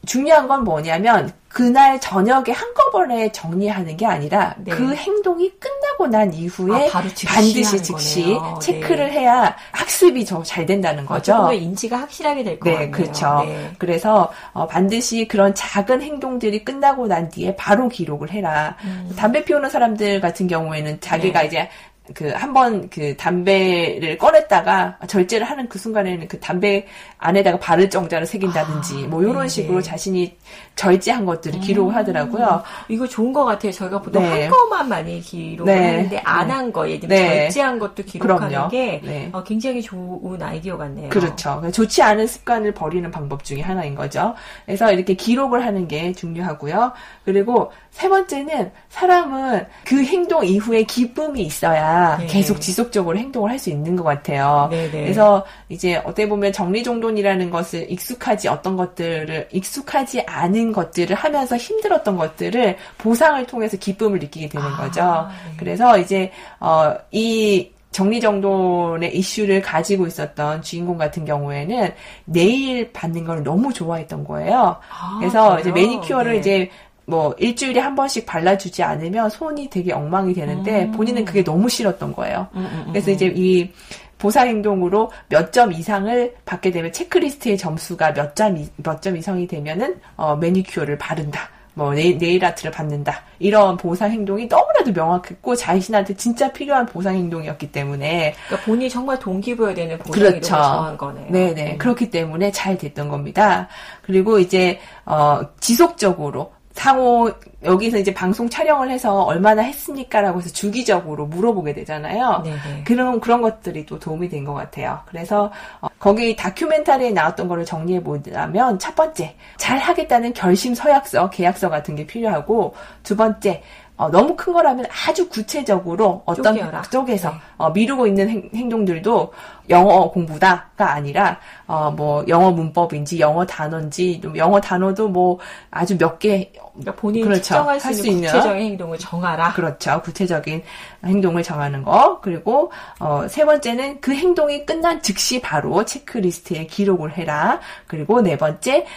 [0.06, 4.72] 중요한 건 뭐냐면 그날 저녁에 한꺼번에 정리하는 게 아니라 네.
[4.72, 8.60] 그 행동이 끝 나고 난 이후에 아, 바로 즉시 반드시 즉시 거네요.
[8.62, 9.20] 체크를 네.
[9.20, 11.34] 해야 학습이 더 잘 된다는 아, 거죠.
[11.34, 12.92] 더 인지가 확실하게 될것 네, 같네요.
[12.92, 13.44] 그렇죠.
[13.46, 13.72] 네.
[13.78, 18.76] 그래서 어, 반드시 그런 작은 행동들이 끝나고 난 뒤에 바로 기록을 해라.
[19.16, 21.42] 담배 피우는 사람들 같은 경우에는 자기가 음.
[21.42, 21.48] 네.
[21.48, 21.70] 이제
[22.14, 26.86] 그 한 번 그 담배를 꺼냈다가 절제를 하는 그 순간에는 그 담배
[27.18, 29.82] 안에다가 발을 정자를 새긴다든지 아, 뭐 이런 네, 식으로 네.
[29.84, 30.38] 자신이
[30.76, 32.64] 절제한 것들을 기록을 하더라고요.
[32.90, 33.72] 이거 좋은 것 같아요.
[33.72, 34.44] 저희가 보통 네.
[34.44, 35.88] 한 거만 많이 기록을 네.
[35.96, 36.54] 하는데 안 네.
[36.54, 37.38] 한 거, 예를 들면 네.
[37.50, 38.70] 절제한 것도 기록하는 그럼요.
[38.70, 39.30] 게 네.
[39.32, 41.10] 어, 굉장히 좋은 아이디어 같네요.
[41.10, 41.62] 그렇죠.
[41.72, 44.34] 좋지 않은 습관을 버리는 방법 중에 하나인 거죠.
[44.66, 46.92] 그래서 이렇게 기록을 하는 게 중요하고요.
[47.26, 52.28] 그리고 세 번째는 사람은 그 행동 이후에 기쁨이 있어야 네.
[52.28, 54.68] 계속 지속적으로 행동을 할 수 있는 것 같아요.
[54.72, 55.04] 네 네.
[55.04, 62.78] 그래서 이제 어떻게 보면 정리정돈이라는 것을 익숙하지 어떤 것들을 익숙하지 않은 것들을 하면서 힘들었던 것들을
[62.98, 65.30] 보상을 통해서 기쁨을 느끼게 되는 아, 거죠.
[65.48, 65.54] 네.
[65.58, 71.94] 그래서 이제 어, 이 정리정돈의 이슈를 가지고 있었던 주인공 같은 경우에는
[72.26, 74.78] 네일 받는 걸 너무 좋아했던 거예요.
[74.90, 75.60] 아, 그래서 그래요?
[75.60, 76.40] 이제 매니큐어를 네.
[76.40, 76.70] 이제
[77.12, 82.48] 뭐 일주일에 한 번씩 발라주지 않으면 손이 되게 엉망이 되는데 본인은 그게 너무 싫었던 거예요.
[82.56, 83.70] 음, 음, 음, 그래서 이제 이
[84.18, 90.00] 보상 행동으로 몇 점 이상을 받게 되면 체크리스트의 점수가 몇 점 몇 점 이상이 되면은
[90.16, 91.50] 어, 매니큐어를 바른다.
[91.74, 93.24] 뭐 네일, 네일 아트를 받는다.
[93.40, 99.74] 이런 보상 행동이 너무나도 명확했고 자신한테 진짜 필요한 보상 행동이었기 때문에 그러니까 본인이 정말 동기부여야
[99.74, 100.48] 되는 보상이 그렇죠.
[100.50, 101.28] 정한 거네요.
[101.32, 101.72] 네네.
[101.74, 101.78] 음.
[101.78, 103.68] 그렇기 때문에 잘 됐던 겁니다.
[104.02, 107.32] 그리고 이제, 어, 지속적으로 상호,
[107.64, 112.42] 여기서 이제 방송 촬영을 해서 얼마나 했습니까라고 해서 주기적으로 물어보게 되잖아요.
[112.44, 112.84] 네네.
[112.86, 115.00] 그런, 그런 것들이 또 도움이 된 것 같아요.
[115.06, 121.70] 그래서, 어, 거기 다큐멘터리에 나왔던 거를 정리해 보자면, 첫 번째, 잘 하겠다는 결심 서약서, 계약서
[121.70, 123.62] 같은 게 필요하고, 두 번째,
[124.02, 126.82] 어, 너무 큰 거라면 아주 구체적으로 어떤 쪼개어라.
[126.90, 127.36] 쪽에서 네.
[127.58, 129.32] 어, 미루고 있는 행, 행동들도
[129.70, 131.38] 영어 공부다가 아니라
[131.68, 135.38] 어, 뭐 영어 문법인지 영어 단어인지 좀 영어 단어도 뭐
[135.70, 137.44] 아주 몇개 그러니까 본인이 그렇죠.
[137.44, 139.54] 측정할 수 수 있는 구체적인 행동을 정하라.
[139.54, 140.64] 그렇죠 구체적인
[141.06, 147.60] 행동을 정하는 거 그리고 어, 세 번째는 그 행동이 끝난 즉시 바로 체크리스트에 기록을 해라
[147.86, 148.88] 그리고 네 번째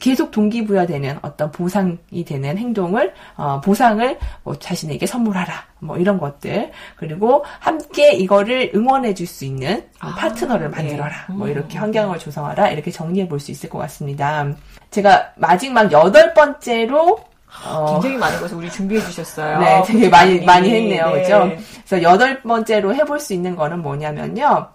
[0.00, 7.44] 계속 동기부여되는 어떤 보상이 되는 행동을 어, 보상을 뭐 자신에게 선물하라 뭐 이런 것들 그리고
[7.60, 10.76] 함께 이거를 응원해 줄 수 있는 어, 아, 파트너를 네.
[10.76, 14.46] 만들어라 뭐 음, 이렇게 환경을 조성하라 이렇게 정리해 볼 수 있을 것 같습니다.
[14.90, 17.18] 제가 마지막 여덟 번째로
[17.66, 19.58] 어, 굉장히 많은 것을 우리 준비해 주셨어요.
[19.60, 21.22] 네, 되게 많이 많이 했네요, 네.
[21.22, 21.50] 그죠?
[21.86, 24.68] 그래서 여덟 번째로 해볼 수 있는 거는 뭐냐면요.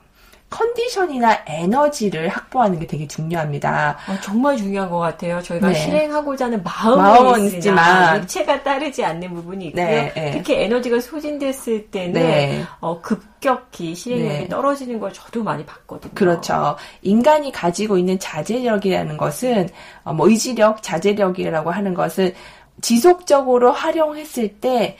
[0.49, 3.97] 컨디션이나 에너지를 확보하는 게 되게 중요합니다.
[4.07, 5.41] 어, 정말 중요한 것 같아요.
[5.41, 5.73] 저희가 네.
[5.73, 9.85] 실행하고자 하는 마음은, 있지만 육체가 따르지 않는 부분이 있고요.
[9.85, 10.31] 네, 네.
[10.31, 12.63] 특히 에너지가 소진됐을 때는 네.
[12.79, 14.47] 어, 급격히 실행력이 네.
[14.47, 16.13] 떨어지는 걸 저도 많이 봤거든요.
[16.13, 16.77] 그렇죠.
[17.01, 19.67] 인간이 가지고 있는 자제력이라는 것은
[20.03, 22.33] 어, 뭐 의지력, 자제력이라고 하는 것은
[22.81, 24.97] 지속적으로 활용했을 때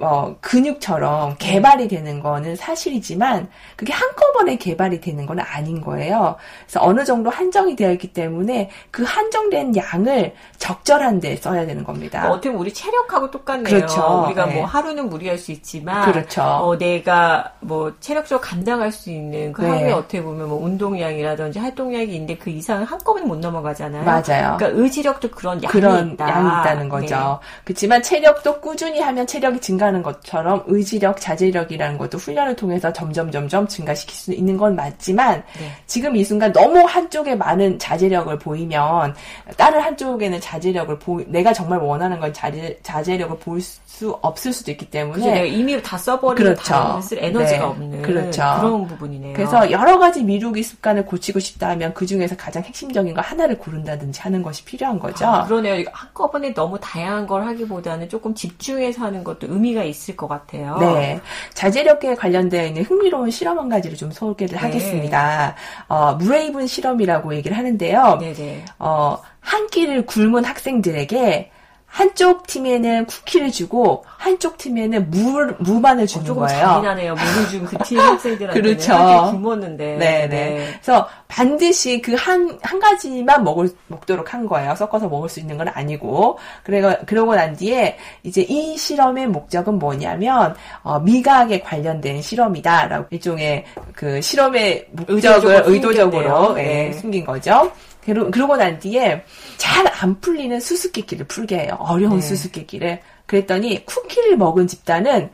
[0.00, 6.36] 어, 근육처럼 개발이 되는 거는 사실이지만 그게 한꺼번에 개발이 되는 건 아닌 거예요.
[6.66, 12.22] 그래서 어느 정도 한정이 되어 있기 때문에 그 한정된 양을 적절한 데 써야 되는 겁니다.
[12.26, 13.64] 뭐 어떻게 보면 우리 체력하고 똑같네요.
[13.64, 14.24] 그렇죠.
[14.26, 14.56] 우리가 네.
[14.56, 16.42] 뭐 하루는 무리할 수 있지만 그렇죠.
[16.42, 19.70] 어, 내가 뭐 체력적으로 감당할 수 있는 그 네.
[19.70, 24.04] 하루에 어떻게 보면 뭐 운동량이라든지 활동량이 있는데 그 이상은 한꺼번에 못 넘어가잖아요.
[24.04, 24.56] 맞아요.
[24.58, 26.28] 그러니까 의지력도 그런 양이 그런 있다.
[26.28, 27.38] 양이 있다는 거죠.
[27.64, 33.66] 그렇지만 체력도 꾸준히 하면 체력이 증 가하는 것처럼 의지력, 자제력이라는 것도 훈련을 통해서 점점 점점
[33.66, 35.70] 증가시킬 수 있는 건 맞지만 네.
[35.86, 39.14] 지금 이 순간 너무 한쪽에 많은 자제력을 보이면
[39.56, 44.88] 다른 한쪽에는 자제력을 보 내가 정말 원하는 건 자제, 자제력을 보일 수 없을 수도 있기?
[44.90, 46.62] 때문에 내가 이미 다 써버리고 그렇죠.
[46.62, 47.64] 다쓸 에너지가 네.
[47.64, 48.42] 없는 그렇죠.
[48.42, 49.34] 런 부분이네요.
[49.34, 54.20] 그래서 여러 가지 미루기 습관을 고치고 싶다 하면 그 중에서 가장 핵심적인 거 하나를 고른다든지
[54.20, 55.26] 하는 것이 필요한 거죠.
[55.26, 55.84] 아, 그러네요.
[55.92, 60.76] 한꺼번에 너무 다양한 걸 하기보다는 조금 집중해서 하는 것도 의미 가 있을 것 같아요.
[60.78, 61.20] 네.
[61.54, 64.58] 자제력에 관련되어 있는 흥미로운 실험 한 가지를 좀 소개를 네.
[64.58, 65.54] 하겠습니다.
[65.88, 68.18] 어, 무레이븐 실험이라고 얘기를 하는데요.
[68.20, 68.64] 네네.
[68.78, 71.50] 어, 한 끼를 굶은 학생들에게
[71.88, 76.60] 한쪽 팀에는 쿠키를 주고 한쪽 팀에는 물, 무만을 주는 조금 거예요.
[76.66, 77.14] 잔인하네요.
[77.14, 79.32] 물을 준그 팀 학생들한테는 그렇죠.
[79.32, 79.96] 굶었는데.
[79.96, 80.78] 네네.
[80.82, 84.74] 그래서 반드시 그 한, 한 가지만 먹을, 먹도록 한 거예요.
[84.74, 86.38] 섞어서 먹을 수 있는 건 아니고.
[86.62, 94.20] 그래, 그러고 난 뒤에 이제 이 실험의 목적은 뭐냐면, 어, 미각에 관련된 실험이다라고 일종의 그
[94.20, 96.54] 실험의 목적을 의도적으로.
[96.58, 96.92] 예, 네.
[96.92, 97.72] 숨긴 거죠.
[98.08, 99.24] 그러, 그러고 난 뒤에
[99.56, 101.76] 잘 안 풀리는 수수께끼를 풀게 해요.
[101.80, 102.26] 어려운 네.
[102.26, 103.00] 수수께끼를.
[103.26, 105.30] 그랬더니 쿠키를 먹은 집단은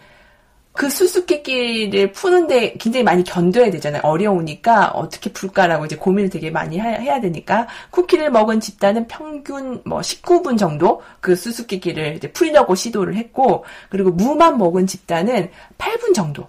[0.73, 4.01] 그 수수께끼를 푸는데 굉장히 많이 견뎌야 되잖아요.
[4.03, 10.01] 어려우니까 어떻게 풀까라고 이제 고민을 되게 많이 하- 해야 되니까 쿠키를 먹은 집단은 평균 뭐
[10.01, 16.49] 19분 정도 그 수수께끼를 이제 풀려고 시도를 했고 그리고 무만 먹은 집단은 8분 정도.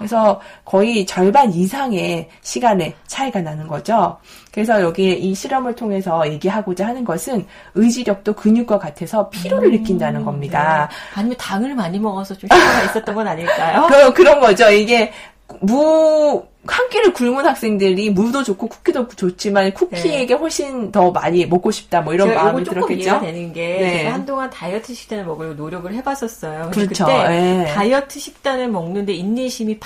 [0.00, 4.16] 그래서 거의 절반 이상의 시간의 차이가 나는 거죠.
[4.50, 10.88] 그래서 여기 이 실험을 통해서 얘기하고자 하는 것은 의지력도 근육과 같아서 피로를 느낀다는 겁니다.
[10.90, 10.96] 네.
[11.20, 13.88] 아니면 당을 많이 먹어서 좀 효과가 있었던 건 아닐까요?
[13.92, 14.70] 그, 그런 거죠.
[14.70, 15.12] 이게
[15.60, 22.02] 무, 한 끼를 굶은 학생들이 무도 좋고 쿠키도 좋지만 쿠키에게 훨씬 더 많이 먹고 싶다
[22.02, 23.20] 뭐 이런 마음이 조금 이해가 들었겠죠.
[23.20, 23.98] 되는 게 네.
[23.98, 26.70] 제가 한동안 다이어트 식단을 먹으려고 노력을 해봤었어요.
[26.72, 27.06] 그렇죠.
[27.06, 27.72] 그때 예.
[27.72, 29.78] 다이어트 식단을 먹는데 인내심이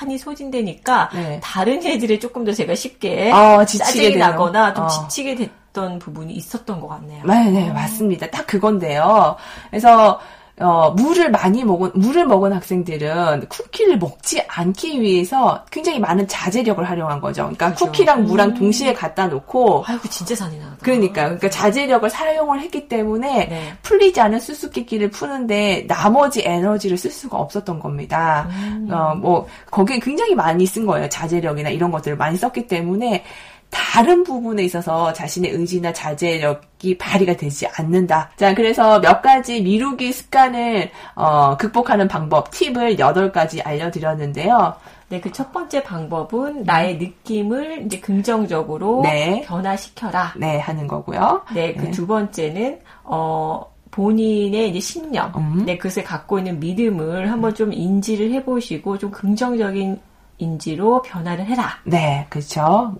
[0.00, 1.40] 많이 소진되니까 네.
[1.42, 4.18] 다른 애들에 조금 더 제가 쉽게 어, 지치게 짜증이 되는.
[4.20, 4.88] 나거나 좀 어.
[4.88, 7.24] 지치게 됐던 부분이 있었던 것 같네요.
[7.26, 8.30] 네, 네, 맞습니다.
[8.30, 9.36] 딱 그건데요.
[9.68, 10.20] 그래서
[10.60, 17.20] 어, 물을 많이 먹은 물을 먹은 학생들은 쿠키를 먹지 않기 위해서 굉장히 많은 자제력을 활용한
[17.20, 17.42] 거죠.
[17.44, 17.86] 그러니까 그죠.
[17.86, 18.54] 쿠키랑 물랑 음.
[18.54, 20.76] 동시에 갖다 놓고 아이고 진짜 잔인하다.
[20.82, 23.72] 그러니까 그러니까 자제력을 사용을 했기 때문에 네.
[23.82, 28.46] 풀리지 않은 수수께끼를 푸는데 나머지 에너지를 쓸 수가 없었던 겁니다.
[28.50, 28.88] 음.
[28.90, 31.08] 어, 뭐 거기에 굉장히 많이 쓴 거예요.
[31.08, 33.24] 자제력이나 이런 것들을 많이 썼기 때문에
[33.70, 38.30] 다른 부분에 있어서 자신의 의지나 자제력이 발휘가 되지 않는다.
[38.36, 44.74] 자, 그래서 몇 가지 미루기 습관을 어, 극복하는 방법, 팁을 8가지 알려드렸는데요.
[45.08, 49.42] 네, 그 첫 번째 방법은 나의 느낌을 이제 긍정적으로 네.
[49.46, 50.34] 변화시켜라.
[50.36, 51.42] 네, 하는 거고요.
[51.54, 51.90] 네, 그 네.
[51.90, 55.64] 두 번째는 어 본인의 이제 신념, 음.
[55.64, 59.98] 네, 그것을 갖고 있는 믿음을 한번 좀 인지를 해보시고 좀 긍정적인
[60.36, 61.70] 인지로 변화를 해라.
[61.84, 62.94] 네, 그렇죠.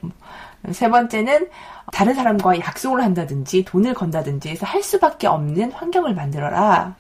[0.73, 1.49] 세 번째는
[1.92, 6.94] 다른 사람과 약속을 한다든지 돈을 건다든지 해서 할 수밖에 없는 환경을 만들어라.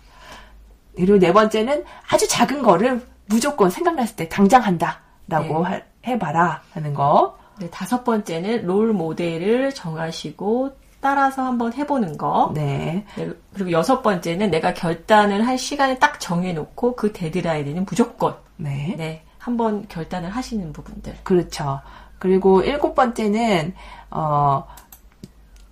[0.96, 7.38] 그리고 네 번째는 아주 작은 거를 무조건 생각났을 때 당장 한다라고 하- 해봐라 하는 거.
[7.58, 12.50] 네, 다섯 번째는 롤 모델을 정하시고 따라서 한번 해보는 거.
[12.54, 18.94] 네, 네, 그리고 여섯 번째는 내가 결단을 할 시간을 딱 정해놓고 그 데드라인에는 무조건 네,
[18.98, 21.16] 네 한번 결단을 하시는 부분들.
[21.22, 21.80] 그렇죠.
[22.20, 23.74] 그리고 일곱 번째는
[24.12, 24.64] 어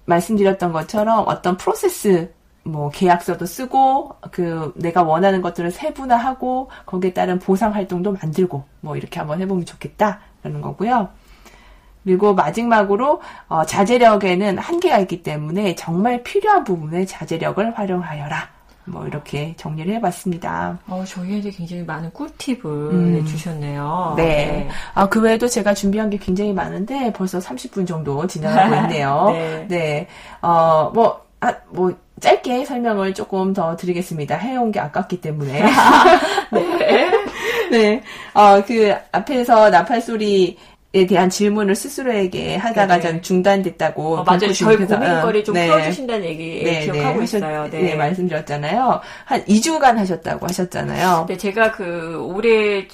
[0.07, 2.33] 말씀드렸던 것처럼 어떤 프로세스
[2.65, 9.21] 뭐 계약서도 쓰고 그 내가 원하는 것들을 세분화하고 거기에 따른 보상 활동도 만들고 뭐 이렇게
[9.21, 11.09] 한번 해보면 좋겠다라는 거고요.
[12.05, 18.58] 그리고 마지막으로 어, 자제력에는 한계가 있기 때문에 정말 필요한 부분에 자제력을 활용하여라.
[18.91, 20.79] 뭐 이렇게 정리를 해봤습니다.
[20.87, 23.27] 어, 저희한테 굉장히 많은 꿀팁을 음.
[23.27, 24.15] 주셨네요.
[24.17, 24.69] 네.
[24.95, 29.29] 아, 그 외에도 제가 준비한 게 굉장히 많은데 벌써 30분 정도 지나가고 있네요.
[29.69, 30.07] 네.
[30.43, 34.37] 어, 뭐, 아, 뭐, 짧게 설명을 조금 더 드리겠습니다.
[34.37, 35.63] 해온 게 아깝기 때문에.
[36.53, 37.11] 네.
[37.71, 38.03] 네.
[38.35, 40.59] 어, 그 앞에서 나팔 소리
[40.95, 43.01] 에 대한 질문을 스스로에게 하다가.
[43.01, 44.51] 전 중단됐다고 어, 맞아요.
[44.55, 45.67] 저희 고민거리 좀 네.
[45.69, 47.45] 풀어주신다는 얘기 네, 기억하고 네, 있어요.
[47.65, 49.01] 하셨- 네, 말씀드렸잖아요.
[49.27, 51.27] 한 2주간 하셨다고 하셨잖아요.
[51.29, 52.89] 네, 제가 그 올해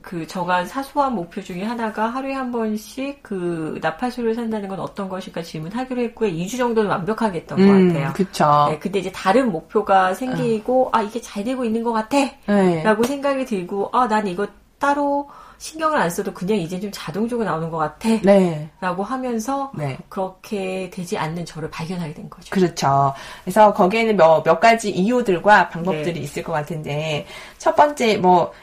[0.00, 5.42] 그 정한 사소한 목표 중에 하나가 하루에 한 번씩 그 나파수를 산다는 건 어떤 것일까
[5.42, 6.30] 질문하기로 했고요.
[6.30, 8.08] 2주 정도는 완벽하게 했던 것 같아요.
[8.08, 8.66] 음, 그쵸.
[8.70, 12.82] 네, 근데 이제 다른 목표가 생기고 아 이게 잘 되고 있는 것 같아 네.
[12.84, 14.46] 라고 생각이 들고 아 난 이거
[14.78, 15.28] 따로
[15.60, 18.70] 신경을 안 써도 그냥 이제 좀 자동적으로 나오는 것 같아 네.
[18.80, 19.98] 라고 하면서 네.
[20.08, 22.48] 그렇게 되지 않는 저를 발견하게 된 거죠.
[22.50, 23.12] 그렇죠.
[23.44, 26.20] 그래서 거기에는 몇, 몇 가지 이유들과 방법들이 네.
[26.20, 27.26] 있을 것 같은데,
[27.58, 28.54] 첫 번째, 뭐,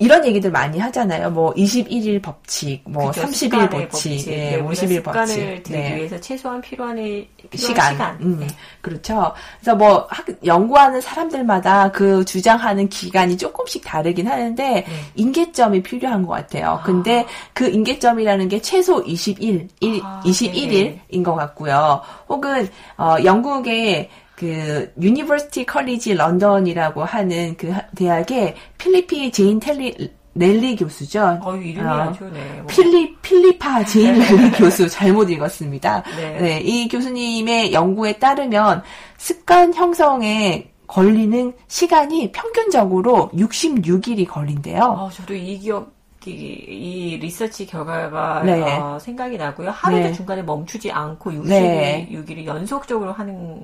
[0.00, 1.30] 이런 얘기들 많이 하잖아요.
[1.30, 5.62] 뭐, 21일 법칙, 뭐, 그죠, 30일 습관의 법칙, 네, 예, 우리가 50일 습관을 법칙.
[5.62, 5.96] 들기 네.
[5.96, 7.92] 위해서 최소한 필요한, 필요한 시간.
[7.92, 8.18] 시간.
[8.22, 8.46] 음, 네.
[8.80, 9.32] 그렇죠.
[9.60, 14.86] 그래서 뭐, 학- 연구하는 사람들마다 그 주장하는 기간이 조금씩 다르긴 하는데, 네.
[15.16, 16.80] 인계점이 필요한 것 같아요.
[16.82, 22.00] 근데 그 인계점이라는 게 최소 21, 일, 아, 21일인 것 같고요.
[22.26, 24.08] 혹은, 어, 영국의
[24.40, 29.94] 그, University College London이라고 하는 그 하- 대학의 필리피 제인 텔리,
[30.32, 31.40] 넬리 교수죠.
[31.44, 32.40] 어유 이름이 어, 아주 네.
[32.56, 32.66] 뭐.
[32.68, 36.02] 필리, 필리파 제인 넬리 교수 잘못 읽었습니다.
[36.16, 36.38] 네.
[36.40, 38.82] 네, 이 교수님의 연구에 따르면
[39.18, 44.80] 습관 형성에 걸리는 시간이 평균적으로 66일이 걸린대요.
[44.82, 45.86] 어, 저도 이 기억이
[46.26, 48.62] 이 리서치 결과가 네.
[48.78, 49.68] 어, 생각이 나고요.
[49.70, 50.12] 하루도 네.
[50.12, 52.08] 중간에 멈추지 않고 60일, 네.
[52.10, 53.62] 6일이 연속적으로 하는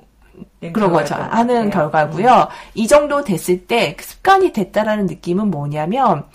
[0.73, 1.15] 그런 거죠.
[1.15, 1.55] 결과였던 것 하는.
[1.65, 1.69] 음.
[1.69, 2.47] 결과고요.
[2.73, 6.25] 이 정도 됐을 때그 습관이 됐다라는 느낌은 뭐냐면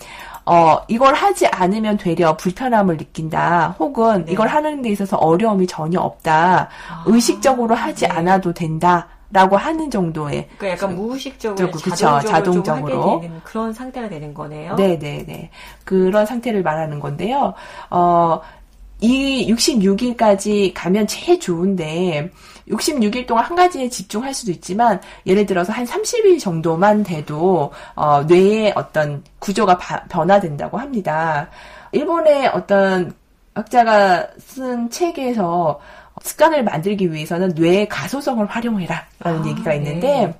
[0.45, 3.75] 어, 이걸 하지 않으면 되려 불편함을 느낀다.
[3.79, 4.33] 혹은 네.
[4.33, 6.69] 이걸 하는 데 있어서 어려움이 전혀 없다.
[6.89, 8.11] 아, 의식적으로 하지 네.
[8.13, 9.07] 않아도 된다.
[9.31, 13.23] 라고 하는 정도의 그러니까 약간 무의식적으로 그쵸, 자동적으로, 좀 자동적으로.
[13.43, 14.75] 그런 상태가 되는 거네요.
[14.75, 15.49] 네 네 네.
[15.83, 17.55] 그런 상태를 말하는 건데요.
[17.89, 18.39] 어,
[19.01, 22.29] 이 66일까지 가면 제일 좋은데,
[22.69, 28.73] 66일 동안 한 가지에 집중할 수도 있지만, 예를 들어서 한 30일 정도만 돼도, 어, 뇌의
[28.75, 31.49] 어떤 구조가 바- 변화된다고 합니다.
[31.91, 33.13] 일본의 어떤
[33.55, 35.79] 학자가 쓴 책에서
[36.21, 39.05] 습관을 만들기 위해서는 뇌의 가소성을 활용해라.
[39.19, 39.77] 라는 아, 얘기가 네.
[39.77, 40.33] 있는데,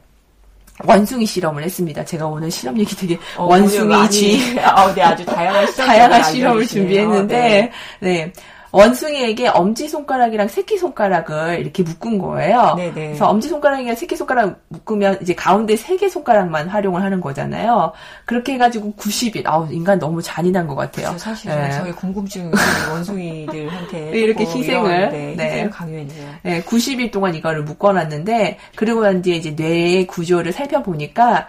[0.85, 2.03] 원숭이 실험을 했습니다.
[2.03, 6.65] 제가 오늘 실험 얘기 되게 어, 원숭이 쥐 아, 네, 아주 다양한 실험 다양한 실험을
[6.67, 7.71] 준비했는데, 네.
[7.99, 8.33] 네.
[8.73, 12.73] 원숭이에게 엄지손가락이랑 새끼손가락을 이렇게 묶은 거예요.
[12.75, 12.91] 네네.
[12.93, 17.93] 그래서 엄지손가락이랑 새끼손가락 묶으면 이제 가운데 세 개 손가락만 활용을 하는 거잖아요.
[18.25, 21.09] 그렇게 해가지고 90일, 아우, 인간 너무 잔인한 것 같아요.
[21.11, 21.71] 저 사실 네.
[21.71, 22.51] 저희 궁금증
[22.91, 25.45] 원숭이들한테 이렇게 조금 희생을, 네, 네.
[25.51, 26.29] 희생을 강요했네요.
[26.41, 31.45] 네, 90일 동안 이거를 묶어놨는데, 그리고 난 뒤에 이제 뇌의 구조를 살펴보니까,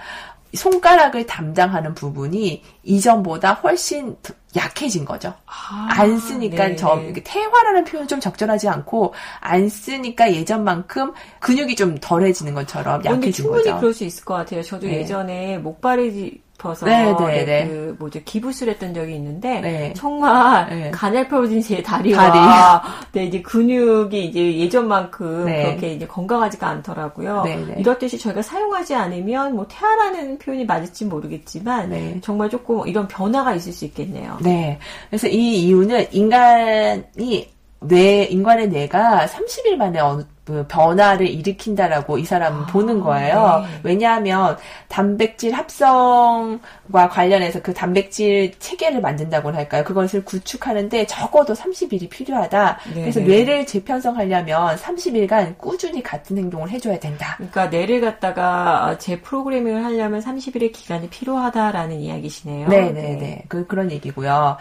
[0.55, 5.35] 손가락을 담당하는 부분이 이전보다 훨씬 더 약해진 거죠.
[5.47, 6.77] 아, 안 쓰니까 네.
[6.77, 13.64] 저 태화라는 표현 좀 적절하지 않고 안 쓰니까 예전만큼 근육이 좀 덜해지는 것처럼 약해진 충분히
[13.64, 13.79] 거죠.
[13.79, 14.62] 그럴 수 있을 것 같아요.
[14.62, 15.01] 저도 네.
[15.01, 17.69] 예전에 목발이 짚어서 네, 네, 네, 네.
[17.69, 19.93] 그 뭐죠 기부스를 했던 적이 있는데 네.
[19.95, 20.90] 정말 네.
[20.90, 25.64] 가늘펴진 제 다리와 네, 이제 근육이 이제 예전만큼 네.
[25.64, 27.43] 그렇게 이제 건강하지가 않더라고요.
[27.45, 27.75] 네, 네.
[27.79, 32.19] 이렇듯이 저희가 사용하지 않으면 뭐 태아라는 표현이 맞을지 모르겠지만 네.
[32.23, 34.38] 정말 조금 이런 변화가 있을 수 있겠네요.
[34.43, 34.79] 네.
[35.11, 42.63] 그래서 이 이유는 인간이 뇌, 인간의 뇌가 30일 만에 어느 그 변화를 일으킨다라고 이 사람은
[42.63, 43.65] 아, 보는 거예요.
[43.65, 43.81] 네.
[43.83, 44.57] 왜냐하면
[44.89, 49.85] 단백질 합성과 관련해서 그 단백질 체계를 만든다고 할까요?
[49.85, 52.79] 그것을 구축하는데 적어도 30일이 필요하다.
[52.95, 53.27] 네, 그래서 네.
[53.27, 57.35] 뇌를 재편성하려면 30일간 꾸준히 같은 행동을 해줘야 된다.
[57.37, 62.69] 그러니까 뇌를 갖다가 재 프로그래밍을 하려면 30일의 기간이 필요하다라는 이야기시네요.
[62.69, 63.45] 네네네.
[63.49, 64.59] 그, 그런 얘기고요.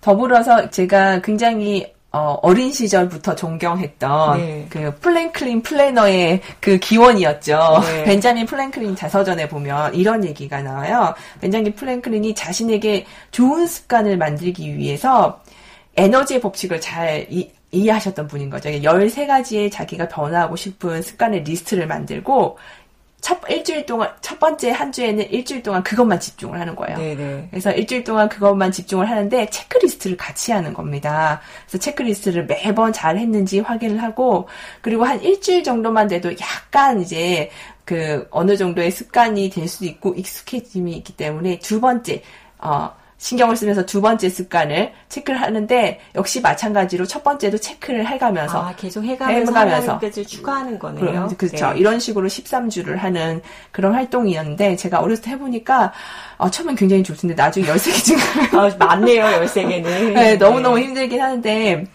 [0.00, 4.66] 더불어서 제가 굉장히 어, 어린 시절부터 존경했던 네.
[4.70, 7.82] 그 프랭클린 플래너의 그 기원이었죠.
[7.84, 8.04] 네.
[8.04, 11.14] 벤자민 프랭클린 자서전에 보면 이런 얘기가 나와요.
[11.40, 15.40] 벤자민 프랭클린이 자신에게 좋은 습관을 만들기 위해서
[15.96, 18.70] 에너지의 법칙을 잘 이, 이해하셨던 분인 거죠.
[18.70, 22.56] 13가지의 자기가 변화하고 싶은 습관의 리스트를 만들고
[23.20, 26.96] 첫 일주일 동안 첫 번째 한 주에는 일주일 동안 그것만 집중을 하는 거예요.
[26.98, 27.48] 네네.
[27.50, 31.40] 그래서 일주일 동안 그것만 집중을 하는데 체크리스트를 같이 하는 겁니다.
[31.66, 34.48] 그래서 체크리스트를 매번 잘 했는지 확인을 하고
[34.80, 37.50] 그리고 한 일주일 정도만 돼도 약간 이제
[37.84, 42.22] 그 어느 정도의 습관이 될 수도 있고 익숙해짐이 있기 때문에 두 번째
[42.58, 48.74] 어 신경을 쓰면서 두 번째 습관을 체크를 하는데 역시 마찬가지로 첫 번째도 체크를 해가면서 아,
[48.76, 50.00] 계속 해가면서 해가면서.
[50.26, 51.00] 추가하는 거네요.
[51.00, 51.72] 그럼, 그렇죠.
[51.72, 51.78] 네.
[51.78, 53.40] 이런 식으로 13주를 하는
[53.72, 55.92] 그런 활동이었는데 제가 어렸을 때 해보니까
[56.36, 58.60] 어, 처음엔 굉장히 좋던데 나중에 13개 증가요.
[58.60, 59.82] 아, 많네요, 13개는.
[60.12, 61.86] 네, 너무너무 힘들긴 하는데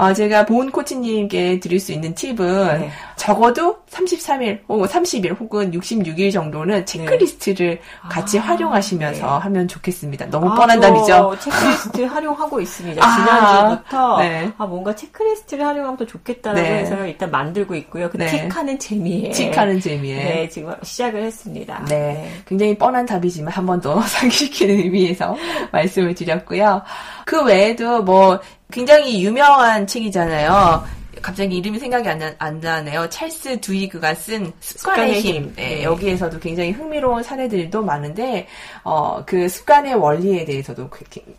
[0.00, 2.36] 어, 제가 보은 코치님께 드릴 수 있는 팁은
[2.80, 2.90] 네.
[3.16, 9.32] 적어도 33일 혹은 30일 혹은 66일 정도는 체크리스트를 같이 아, 활용하시면서 네.
[9.42, 10.30] 하면 좋겠습니다.
[10.30, 11.36] 너무 아, 뻔한 저 답이죠.
[11.40, 13.04] 체크리스트 활용하고 있습니다.
[13.04, 14.50] 아, 지난주부터 네.
[14.56, 16.78] 아, 뭔가 체크리스트를 활용하면 더 좋겠다라고 네.
[16.78, 18.08] 해서 일단 만들고 있고요.
[18.08, 18.26] 그 네.
[18.48, 20.16] 틱하는 재미에 틱하는 재미에.
[20.16, 21.84] 네, 지금 시작을 했습니다.
[21.88, 25.36] 네, 굉장히 뻔한 답이지만 한 번 더 상기시키는 의미에서
[25.72, 26.82] 말씀을 드렸고요.
[27.26, 31.00] 그 외에도 뭐 굉장히 유명한 책이잖아요.
[31.22, 33.08] 갑자기 이름이 생각이 안, 나, 안 나네요.
[33.08, 35.34] 찰스 두이그가 쓴 습관의 습관의 힘.
[35.34, 35.54] 힘.
[35.56, 35.82] 네, 네.
[35.82, 38.46] 여기에서도 굉장히 흥미로운 사례들도 많은데,
[38.84, 40.88] 어, 그 습관의 원리에 대해서도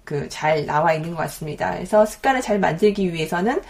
[0.04, 1.72] 그잘 나와 있는 것 같습니다.
[1.72, 3.62] 그래서 습관을 잘 만들기 위해서는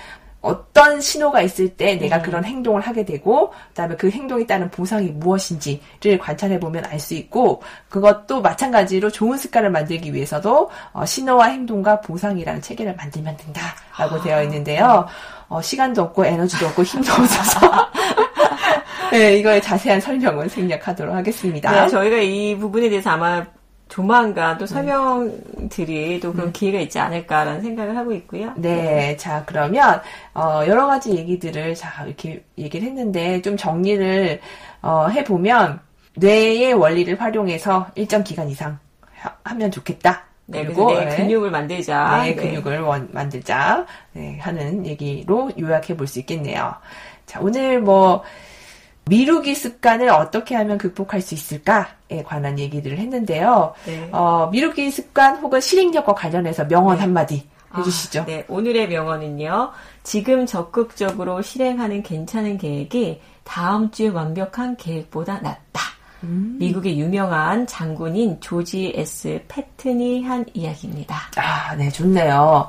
[0.41, 2.21] 어떤 신호가 있을 때 내가 음.
[2.23, 7.61] 그런 행동을 하게 되고, 그다음에 그 행동에 따른 보상이 무엇인지를 관찰해 보면 알 수 있고,
[7.89, 14.21] 그것도 마찬가지로 좋은 습관을 만들기 위해서도 어, 신호와 행동과 보상이라는 체계를 만들면 된다라고 아.
[14.21, 15.07] 되어 있는데요.
[15.47, 17.59] 어, 시간도 없고 에너지도 없고 힘도 없어서.
[19.11, 21.71] 네, 이거의 자세한 설명은 생략하도록 하겠습니다.
[21.71, 23.45] 네, 저희가 이 부분에 대해서 아마
[23.91, 28.53] 조만간 또 설명드릴 또 그런 기회가 있지 않을까라는 생각을 하고 있고요.
[28.55, 30.01] 네, 자, 그러면,
[30.33, 34.39] 어, 여러 가지 얘기들을, 자, 이렇게 얘기를 했는데, 좀 정리를,
[34.81, 35.81] 어, 해 보면,
[36.15, 38.79] 뇌의 원리를 활용해서 일정 기간 이상
[39.43, 40.23] 하, 면 좋겠다.
[40.45, 42.23] 네, 그리고, 네, 근육을 만들자.
[42.23, 42.35] 네, 네.
[42.35, 43.85] 근육을 원- 만들자.
[44.13, 46.73] 네, 하는 얘기로 요약해 볼 수 있겠네요.
[47.25, 48.23] 자, 오늘 뭐,
[49.05, 53.73] 미루기 습관을 어떻게 하면 극복할 수 있을까에 관한 얘기들을 했는데요.
[53.85, 54.09] 네.
[54.11, 57.47] 어, 미루기 습관 혹은 실행력과 관련해서 명언 한마디
[57.77, 58.21] 해주시죠.
[58.21, 59.71] 아, 네, 오늘의 명언은요.
[60.03, 65.81] 지금 적극적으로 실행하는 괜찮은 계획이 다음 주에 완벽한 계획보다 낫다.
[66.23, 66.57] 음.
[66.59, 69.43] 미국의 유명한 장군인 조지 S.
[69.47, 71.15] 패튼이 한 이야기입니다.
[71.37, 72.67] 아, 네, 좋네요.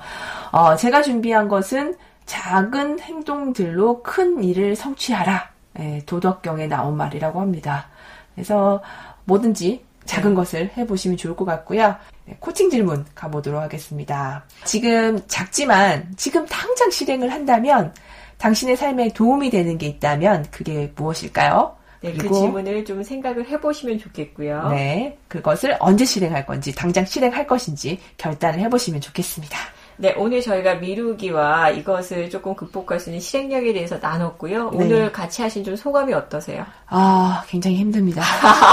[0.51, 5.52] 어, 제가 준비한 것은 작은 행동들로 큰 일을 성취하라.
[5.79, 7.89] 예, 도덕경에 나온 말이라고 합니다.
[8.35, 8.83] 그래서
[9.25, 11.95] 뭐든지 작은 것을 해보시면 좋을 것 같고요.
[12.25, 14.45] 네, 코칭 질문 가보도록 하겠습니다.
[14.65, 17.95] 지금 작지만 지금 당장 실행을 한다면
[18.39, 21.77] 당신의 삶에 도움이 되는 게 있다면 그게 무엇일까요?
[22.01, 24.71] 네, 그 질문을 좀 생각을 해보시면 좋겠고요.
[24.71, 29.57] 네, 그것을 언제 실행할 건지, 당장 실행할 것인지 결단을 해보시면 좋겠습니다.
[30.03, 34.71] 네, 오늘 저희가 미루기와 이것을 조금 극복할 수 있는 실행력에 대해서 나눴고요.
[34.71, 34.85] 네.
[34.85, 36.67] 오늘 같이 하신 좀 소감이 어떠세요?
[36.89, 38.21] 아, 굉장히 힘듭니다.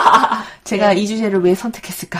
[0.65, 2.17] 제가 이 주제를 왜 선택했을까?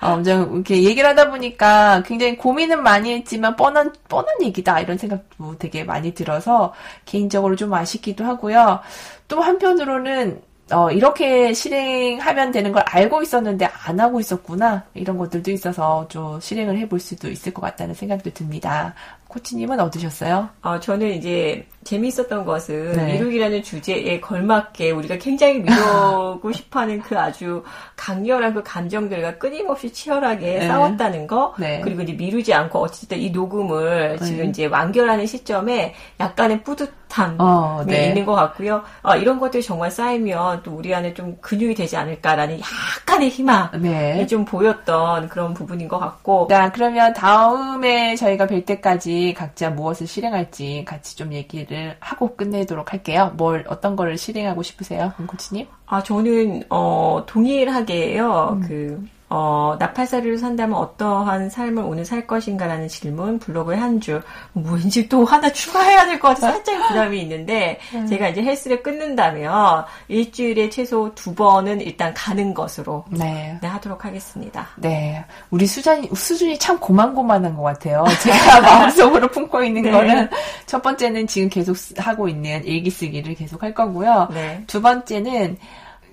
[0.00, 4.80] 어, 엄청 이렇게 얘기를 하다 보니까 굉장히 고민은 많이 했지만 뻔한, 뻔한 얘기다.
[4.80, 6.72] 이런 생각도 되게 많이 들어서
[7.04, 8.80] 개인적으로 좀 아쉽기도 하고요.
[9.28, 10.40] 또 한편으로는
[10.72, 14.86] 어, 이렇게 실행하면 되는 걸 알고 있었는데 안 하고 있었구나.
[14.94, 18.94] 이런 것들도 있어서 좀 실행을 해볼 수도 있을 것 같다는 생각도 듭니다.
[19.30, 20.48] 코치님은 어떠셨어요?
[20.62, 23.12] 어, 저는 이제 재미있었던 것은 네.
[23.12, 27.64] 미루기라는 주제에 걸맞게 우리가 굉장히 미루고 싶어하는 그 아주
[27.96, 30.66] 강렬한 그 감정들과 끊임없이 치열하게 네.
[30.66, 31.80] 싸웠다는 거 네.
[31.82, 34.26] 그리고 이제 미루지 않고 어쨌든 이 녹음을 네.
[34.26, 38.08] 지금 이제 완결하는 시점에 약간의 뿌듯함이 어, 네.
[38.08, 38.82] 있는 것 같고요.
[39.02, 44.26] 어, 이런 것들이 정말 쌓이면 또 우리 안에 좀 근육이 되지 않을까라는 약간의 희망이 네.
[44.26, 50.84] 좀 보였던 그런 부분인 것 같고 자, 그러면 다음에 저희가 뵐 때까지 각자 무엇을 실행할지
[50.86, 53.32] 같이 좀 얘기를 하고 끝내도록 할게요.
[53.36, 55.12] 뭘, 어떤 거를 실행하고 싶으세요?
[55.16, 55.66] 금 코치님?
[55.86, 58.60] 아, 저는, 어, 동일하게요, 음.
[58.66, 64.22] 그, 어, 나팔사리로 산다면 어떠한 삶을 오늘 살 것인가라는 질문, 블로그에 한 줄,
[64.52, 68.06] 뭐 왠지 또 하나 추가해야 될 것 같아서 살짝 부담이 있는데, 음.
[68.08, 73.56] 제가 이제 헬스를 끊는다면, 일주일에 최소 두 번은 일단 가는 것으로, 네.
[73.62, 74.66] 네, 하도록 하겠습니다.
[74.76, 75.24] 네.
[75.50, 78.04] 우리 수준이, 수준이 참 고만고만한 것 같아요.
[78.24, 79.90] 제가 마음속으로 품고 있는 네.
[79.92, 80.28] 거는
[80.66, 84.28] 첫 번째는 지금 계속 쓰- 하고 있는 일기 쓰기를 계속 할 거고요.
[84.34, 84.64] 네.
[84.66, 85.56] 두 번째는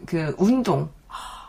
[0.05, 0.87] 그 운동.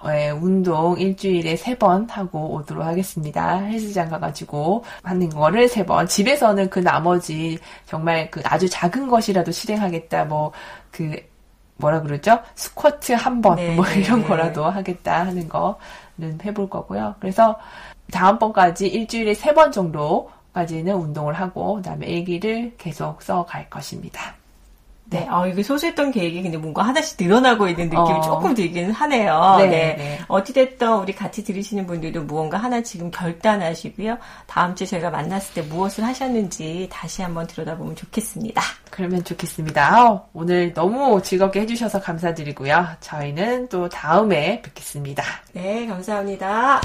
[0.07, 3.59] 네, 운동 일주일에 세 번 하고 오도록 하겠습니다.
[3.59, 6.07] 헬스장 가가지고 하는 거를 세 번.
[6.07, 10.25] 집에서는 그 나머지 정말 그 아주 작은 것이라도 실행하겠다.
[10.27, 10.53] 뭐
[10.93, 11.17] 그
[11.77, 12.41] 뭐라 그러죠?
[12.57, 14.27] 스쿼트 한 번, 네, 뭐 네, 이런 네.
[14.27, 17.15] 거라도 하겠다 하는 거는 해볼 거고요.
[17.21, 17.59] 그래서
[18.13, 24.38] 다음번까지 일주일에 세 번 정도까지는 운동을 하고 그 다음에 일기를 계속 써갈 것입니다.
[25.11, 28.21] 네, 어, 이게 소소했던 계획이 근데 뭔가 하나씩 늘어나고 있는 느낌이 어.
[28.21, 29.57] 조금 들긴 하네요.
[29.59, 29.95] 네, 네.
[29.97, 30.19] 네.
[30.29, 34.19] 어찌됐든 우리 같이 들으시는 분들도 무언가 하나 지금 결단하시고요.
[34.47, 38.61] 다음 주에 저희가 만났을 때 무엇을 하셨는지 다시 한번 들여다보면 좋겠습니다.
[38.91, 40.25] 그러면 좋겠습니다.
[40.35, 42.87] 오늘 너무 즐겁게 해주셔서 감사드리고요.
[43.01, 45.25] 저희는 또 다음에 뵙겠습니다.
[45.53, 46.81] 네, 감사합니다.